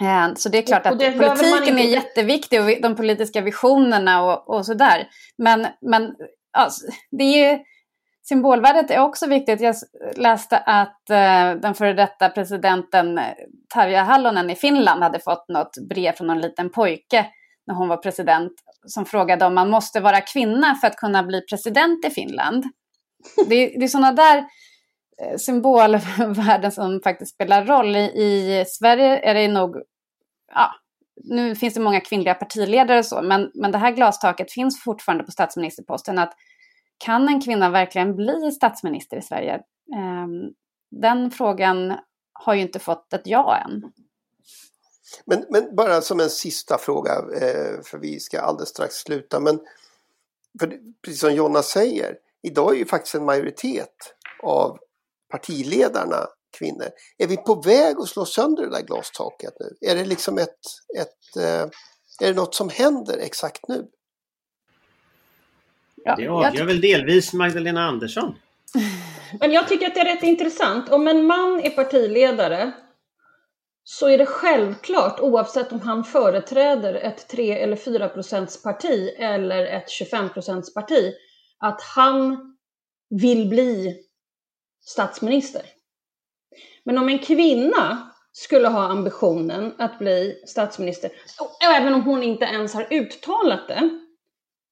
Eh, 0.00 0.34
så 0.36 0.48
det 0.48 0.58
är 0.58 0.62
klart 0.62 0.86
att 0.86 0.98
politiken 0.98 1.78
är 1.78 1.88
jätteviktig 1.88 2.60
och 2.60 2.70
de 2.82 2.96
politiska 2.96 3.40
visionerna 3.40 4.22
och, 4.22 4.54
och 4.54 4.66
sådär. 4.66 5.08
Men, 5.38 5.66
men 5.80 6.14
alltså, 6.52 6.86
det 7.10 7.24
är 7.24 7.60
symbolvärdet 8.28 8.90
är 8.90 9.00
också 9.00 9.26
viktigt. 9.26 9.60
Jag 9.60 9.74
läste 10.16 10.58
att 10.58 11.10
eh, 11.10 11.60
den 11.60 11.74
före 11.74 11.92
detta 11.92 12.28
presidenten 12.28 13.20
Tarja 13.74 14.02
Hallonen 14.02 14.50
i 14.50 14.54
Finland 14.54 15.02
hade 15.02 15.18
fått 15.18 15.48
något 15.48 15.78
brev 15.88 16.12
från 16.12 16.26
någon 16.26 16.40
liten 16.40 16.70
pojke 16.70 17.26
när 17.66 17.74
hon 17.74 17.88
var 17.88 17.96
president 17.96 18.52
som 18.86 19.04
frågade 19.04 19.46
om 19.46 19.54
man 19.54 19.70
måste 19.70 20.00
vara 20.00 20.20
kvinna 20.20 20.74
för 20.74 20.86
att 20.86 20.96
kunna 20.96 21.22
bli 21.22 21.40
president 21.40 22.04
i 22.04 22.10
Finland. 22.10 22.64
Det, 23.48 23.66
det 23.66 23.84
är 23.84 23.88
sådana 23.88 24.12
där 24.12 24.38
eh, 25.22 25.36
symbolvärden 25.38 26.72
som 26.78 27.00
faktiskt 27.04 27.34
spelar 27.34 27.64
roll. 27.64 27.96
I, 27.96 28.00
I, 28.00 28.64
Sverige 28.66 29.30
är 29.30 29.34
det 29.34 29.48
nog, 29.48 29.76
ja, 30.54 30.70
nu 31.24 31.54
finns 31.54 31.74
det 31.74 31.80
många 31.80 32.00
kvinnliga 32.00 32.34
partiledare 32.34 32.98
och 32.98 33.06
så, 33.06 33.22
men, 33.22 33.50
men 33.54 33.72
det 33.72 33.78
här 33.78 33.92
glastaket 33.92 34.52
finns 34.52 34.82
fortfarande 34.82 35.24
på 35.24 35.30
statsministerposten. 35.30 36.18
Att 36.18 36.32
kan 36.98 37.28
en 37.28 37.40
kvinna 37.40 37.70
verkligen 37.70 38.16
bli 38.16 38.52
statsminister 38.52 39.16
i 39.16 39.22
Sverige? 39.22 39.60
Ehm, 39.96 40.52
den 40.90 41.30
frågan 41.30 41.94
har 42.32 42.54
ju 42.54 42.60
inte 42.60 42.78
fått 42.78 43.12
ett 43.12 43.26
ja 43.26 43.56
än. 43.56 43.92
Men, 45.24 45.44
men 45.50 45.76
bara 45.76 46.00
som 46.00 46.20
en 46.20 46.30
sista 46.30 46.78
fråga, 46.78 47.12
eh, 47.12 47.82
för 47.82 47.98
vi 47.98 48.20
ska 48.20 48.40
alldeles 48.40 48.68
strax 48.68 48.94
sluta. 48.94 49.40
Men 49.40 49.60
för, 50.60 50.78
precis 51.02 51.20
som 51.20 51.34
Jonna 51.34 51.62
säger, 51.62 52.16
idag 52.42 52.74
är 52.74 52.78
ju 52.78 52.86
faktiskt 52.86 53.14
en 53.14 53.24
majoritet 53.24 54.14
av 54.42 54.78
partiledarna 55.30 56.26
kvinnor. 56.58 56.88
Är 57.18 57.26
vi 57.26 57.36
på 57.36 57.54
väg 57.54 57.96
att 57.98 58.08
slå 58.08 58.24
sönder 58.24 58.62
det 58.62 58.70
där 58.70 58.82
glastaket 58.82 59.54
nu? 59.60 59.90
Är 59.90 59.96
det 59.96 60.04
liksom 60.04 60.38
ett, 60.38 60.58
ett 60.98 61.36
eh, 61.36 61.68
är 62.20 62.26
det 62.26 62.32
något 62.32 62.54
som 62.54 62.68
händer 62.68 63.18
exakt 63.18 63.68
nu? 63.68 63.86
Ja, 66.04 66.16
det 66.16 66.28
avgör 66.28 66.64
väl 66.64 66.80
delvis 66.80 67.32
Magdalena 67.32 67.84
Andersson. 67.84 68.34
Men 69.40 69.52
jag 69.52 69.68
tycker 69.68 69.86
att 69.86 69.94
det 69.94 70.00
är 70.00 70.14
rätt 70.14 70.22
intressant. 70.22 70.88
Om 70.88 71.08
en 71.08 71.26
man 71.26 71.60
är 71.60 71.70
partiledare 71.70 72.72
så 73.84 74.08
är 74.08 74.18
det 74.18 74.26
självklart, 74.26 75.20
oavsett 75.20 75.72
om 75.72 75.80
han 75.80 76.04
företräder 76.04 76.94
ett 76.94 77.28
3 77.28 77.52
eller 77.52 77.76
4 77.76 78.08
parti 78.64 79.14
eller 79.18 79.66
ett 79.66 79.90
25 79.90 80.28
parti, 80.74 81.14
att 81.58 81.82
han 81.82 82.38
vill 83.10 83.48
bli 83.48 83.96
statsminister. 84.80 85.62
Men 86.84 86.98
om 86.98 87.08
en 87.08 87.18
kvinna 87.18 88.10
skulle 88.32 88.68
ha 88.68 88.82
ambitionen 88.82 89.74
att 89.78 89.98
bli 89.98 90.42
statsminister, 90.46 91.10
och 91.40 91.64
även 91.64 91.94
om 91.94 92.02
hon 92.02 92.22
inte 92.22 92.44
ens 92.44 92.74
har 92.74 92.86
uttalat 92.90 93.68
det, 93.68 94.00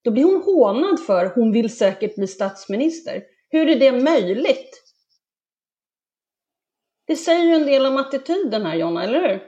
då 0.04 0.10
blir 0.10 0.24
hon 0.24 0.42
hånad 0.42 1.00
för 1.00 1.26
hon 1.34 1.52
vill 1.52 1.76
säkert 1.76 2.14
bli 2.14 2.26
statsminister. 2.26 3.22
Hur 3.48 3.68
är 3.68 3.76
det 3.76 3.92
möjligt? 3.92 4.81
Det 7.06 7.16
säger 7.16 7.44
ju 7.44 7.54
en 7.54 7.66
del 7.66 7.86
om 7.86 7.96
attityden 7.96 8.66
här 8.66 8.74
Jonna, 8.74 9.04
eller 9.04 9.20
hur? 9.20 9.42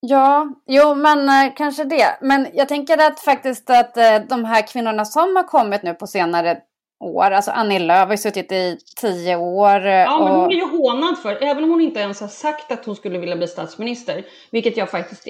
Ja, 0.00 0.48
jo 0.66 0.94
men 0.94 1.28
eh, 1.28 1.54
kanske 1.56 1.84
det. 1.84 2.18
Men 2.20 2.46
jag 2.54 2.68
tänker 2.68 3.06
att 3.06 3.20
faktiskt 3.20 3.70
att 3.70 3.96
eh, 3.96 4.18
de 4.28 4.44
här 4.44 4.66
kvinnorna 4.66 5.04
som 5.04 5.36
har 5.36 5.42
kommit 5.42 5.82
nu 5.82 5.94
på 5.94 6.06
senare 6.06 6.58
år, 7.04 7.30
alltså 7.30 7.50
Annie 7.50 7.78
Lööf 7.78 8.06
har 8.06 8.10
ju 8.10 8.16
suttit 8.16 8.52
i 8.52 8.78
tio 9.00 9.36
år. 9.36 9.86
Eh, 9.86 9.92
ja, 9.92 10.18
och... 10.18 10.24
men 10.24 10.34
hon 10.34 10.50
är 10.50 10.56
ju 10.56 10.66
hånad 10.66 11.18
för, 11.18 11.42
även 11.42 11.64
om 11.64 11.70
hon 11.70 11.80
inte 11.80 12.00
ens 12.00 12.20
har 12.20 12.28
sagt 12.28 12.72
att 12.72 12.86
hon 12.86 12.96
skulle 12.96 13.18
vilja 13.18 13.36
bli 13.36 13.46
statsminister, 13.46 14.24
vilket 14.50 14.76
jag 14.76 14.90
faktiskt 14.90 15.26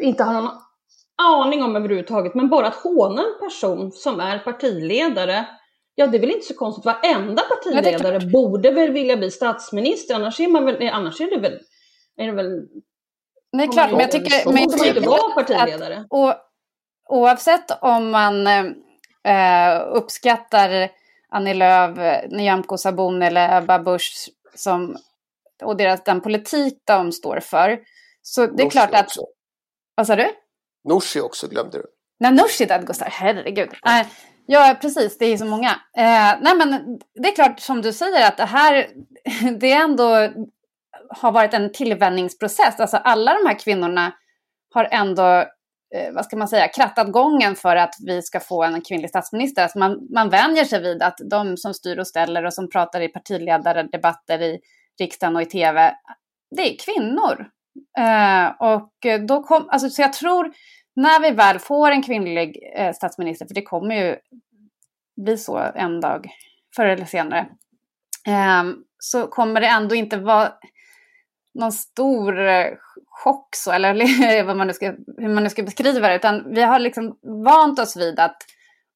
inte 0.00 0.24
har 0.24 0.32
någon 0.32 0.50
aning 1.22 1.62
om 1.62 1.76
överhuvudtaget, 1.76 2.34
men 2.34 2.48
bara 2.48 2.66
att 2.66 2.74
håna 2.74 3.22
en 3.22 3.48
person 3.48 3.92
som 3.92 4.20
är 4.20 4.38
partiledare 4.38 5.46
Ja, 5.98 6.06
det 6.06 6.16
är 6.16 6.20
väl 6.20 6.30
inte 6.30 6.46
så 6.46 6.54
konstigt. 6.54 6.84
Varenda 6.84 7.42
partiledare 7.42 8.20
borde 8.20 8.70
väl 8.70 8.90
vilja 8.90 9.16
bli 9.16 9.30
statsminister, 9.30 10.14
annars 10.14 10.40
är, 10.40 10.48
man 10.48 10.64
väl, 10.64 10.88
annars 10.88 11.20
är 11.20 11.30
det 11.30 11.40
väl... 11.40 11.60
Är 12.16 12.26
det 12.26 12.32
väl 12.32 12.68
Nej, 13.52 13.68
klart, 13.68 13.90
men 13.90 14.00
jag 14.00 14.10
tycker... 14.10 14.52
Men 14.52 14.62
jag 14.62 14.78
tycker 14.78 15.00
vara 15.00 15.34
partiledare. 15.34 15.96
Att, 15.96 16.06
och, 16.10 16.34
oavsett 17.08 17.82
om 17.82 18.10
man 18.10 18.46
eh, 18.46 19.82
uppskattar 19.92 20.90
Annie 21.28 21.54
Lööf, 21.54 22.24
Nyamko 22.30 22.76
Sabuni 22.76 23.26
eller 23.26 23.58
Ebba 23.58 23.78
Busch 23.78 24.30
som, 24.54 24.96
och 25.62 25.76
deras, 25.76 26.04
den 26.04 26.20
politik 26.20 26.82
de 26.84 27.12
står 27.12 27.40
för. 27.40 27.80
Så 28.22 28.46
det 28.46 28.62
är 28.62 28.64
Norsi 28.64 28.70
klart 28.70 28.94
att... 28.94 29.06
Också. 29.06 29.26
Vad 29.94 30.06
sa 30.06 30.16
du? 30.16 30.30
Norsi 30.88 31.20
också 31.20 31.48
glömde 31.48 31.78
du. 31.78 31.84
Nej, 32.20 32.32
Norsi 32.32 32.64
Dadgostar, 32.64 33.08
herregud. 33.10 33.68
Äh, 33.86 34.06
Ja, 34.50 34.76
precis. 34.80 35.18
Det 35.18 35.26
är 35.26 35.36
så 35.36 35.44
många. 35.44 35.70
Eh, 35.96 36.34
nej, 36.40 36.56
men 36.56 36.98
det 37.14 37.28
är 37.28 37.34
klart 37.34 37.60
som 37.60 37.82
du 37.82 37.92
säger 37.92 38.28
att 38.28 38.36
det 38.36 38.44
här, 38.44 38.88
det 39.60 39.72
ändå 39.72 40.28
har 41.08 41.32
varit 41.32 41.54
en 41.54 41.72
tillvänjningsprocess. 41.72 42.80
Alltså 42.80 42.96
alla 42.96 43.34
de 43.34 43.48
här 43.48 43.58
kvinnorna 43.58 44.12
har 44.74 44.88
ändå, 44.90 45.38
eh, 45.94 46.12
vad 46.12 46.24
ska 46.24 46.36
man 46.36 46.48
säga, 46.48 46.68
krattat 46.68 47.12
gången 47.12 47.56
för 47.56 47.76
att 47.76 47.94
vi 48.06 48.22
ska 48.22 48.40
få 48.40 48.64
en 48.64 48.80
kvinnlig 48.80 49.10
statsminister. 49.10 49.62
Alltså 49.62 49.78
man, 49.78 50.08
man 50.14 50.28
vänjer 50.28 50.64
sig 50.64 50.82
vid 50.82 51.02
att 51.02 51.18
de 51.30 51.56
som 51.56 51.74
styr 51.74 51.98
och 51.98 52.06
ställer 52.06 52.44
och 52.44 52.54
som 52.54 52.70
pratar 52.70 53.00
i 53.00 53.08
partiledardebatter 53.08 54.42
i 54.42 54.58
riksdagen 55.00 55.36
och 55.36 55.42
i 55.42 55.46
tv, 55.46 55.94
det 56.56 56.62
är 56.62 56.76
kvinnor. 56.78 57.46
Eh, 57.98 58.72
och 58.74 59.26
då 59.28 59.42
kom, 59.42 59.68
alltså, 59.68 59.90
så 59.90 60.02
jag 60.02 60.12
tror 60.12 60.52
när 60.98 61.20
vi 61.20 61.30
väl 61.30 61.58
får 61.58 61.90
en 61.90 62.02
kvinnlig 62.02 62.72
eh, 62.74 62.92
statsminister, 62.92 63.46
för 63.46 63.54
det 63.54 63.62
kommer 63.62 63.94
ju 63.94 64.16
bli 65.16 65.38
så 65.38 65.58
en 65.74 66.00
dag, 66.00 66.30
förr 66.76 66.86
eller 66.86 67.04
senare, 67.04 67.48
eh, 68.26 68.64
så 68.98 69.26
kommer 69.26 69.60
det 69.60 69.66
ändå 69.66 69.94
inte 69.94 70.16
vara 70.16 70.52
någon 71.54 71.72
stor 71.72 72.38
eh, 72.38 72.66
chock 73.06 73.48
så, 73.56 73.72
eller 73.72 74.42
vad 74.44 74.56
man 74.56 74.66
nu 74.66 74.72
ska, 74.72 74.94
hur 75.18 75.28
man 75.28 75.42
nu 75.42 75.50
ska 75.50 75.62
beskriva 75.62 76.08
det, 76.08 76.16
utan 76.16 76.54
vi 76.54 76.62
har 76.62 76.78
liksom 76.78 77.18
vant 77.44 77.78
oss 77.78 77.96
vid 77.96 78.20
att 78.20 78.36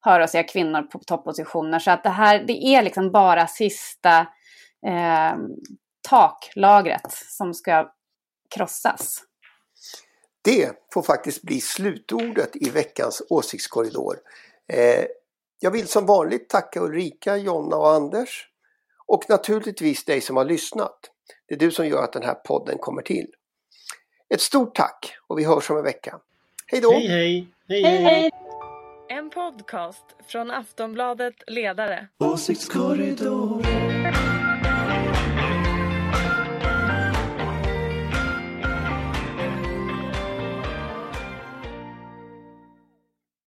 höra 0.01 0.23
och 0.23 0.29
se 0.29 0.43
kvinnor 0.43 0.81
på 0.81 0.99
toppositioner, 0.99 1.79
så 1.79 1.91
att 1.91 2.03
det 2.03 2.09
här, 2.09 2.43
det 2.47 2.65
är 2.65 2.83
liksom 2.83 3.11
bara 3.11 3.47
sista 3.47 4.19
eh, 4.87 5.35
taklagret 6.09 7.11
som 7.11 7.53
ska 7.53 7.91
krossas. 8.55 9.23
Det 10.43 10.71
får 10.93 11.01
faktiskt 11.01 11.41
bli 11.41 11.61
slutordet 11.61 12.55
i 12.55 12.69
veckans 12.69 13.21
åsiktskorridor. 13.29 14.15
Eh, 14.67 15.05
jag 15.59 15.71
vill 15.71 15.87
som 15.87 16.05
vanligt 16.05 16.49
tacka 16.49 16.81
Ulrika, 16.81 17.37
Jonna 17.37 17.75
och 17.75 17.89
Anders. 17.89 18.49
Och 19.05 19.23
naturligtvis 19.29 20.05
dig 20.05 20.21
som 20.21 20.37
har 20.37 20.45
lyssnat. 20.45 20.99
Det 21.47 21.55
är 21.55 21.59
du 21.59 21.71
som 21.71 21.87
gör 21.87 22.03
att 22.03 22.13
den 22.13 22.23
här 22.23 22.33
podden 22.33 22.77
kommer 22.77 23.01
till. 23.01 23.27
Ett 24.29 24.41
stort 24.41 24.75
tack 24.75 25.15
och 25.27 25.39
vi 25.39 25.43
hörs 25.43 25.69
om 25.69 25.77
en 25.77 25.83
vecka. 25.83 26.19
Hej 26.67 26.81
då! 26.81 26.91
Hej 26.91 27.07
hej! 27.07 27.47
hej, 27.67 27.83
hej. 27.83 28.03
hej. 28.03 28.31
En 29.09 29.29
podcast 29.29 30.05
från 30.27 30.51
Aftonbladet 30.51 31.35
Ledare. 31.47 32.07
Åsiktskorridoren. 32.19 34.02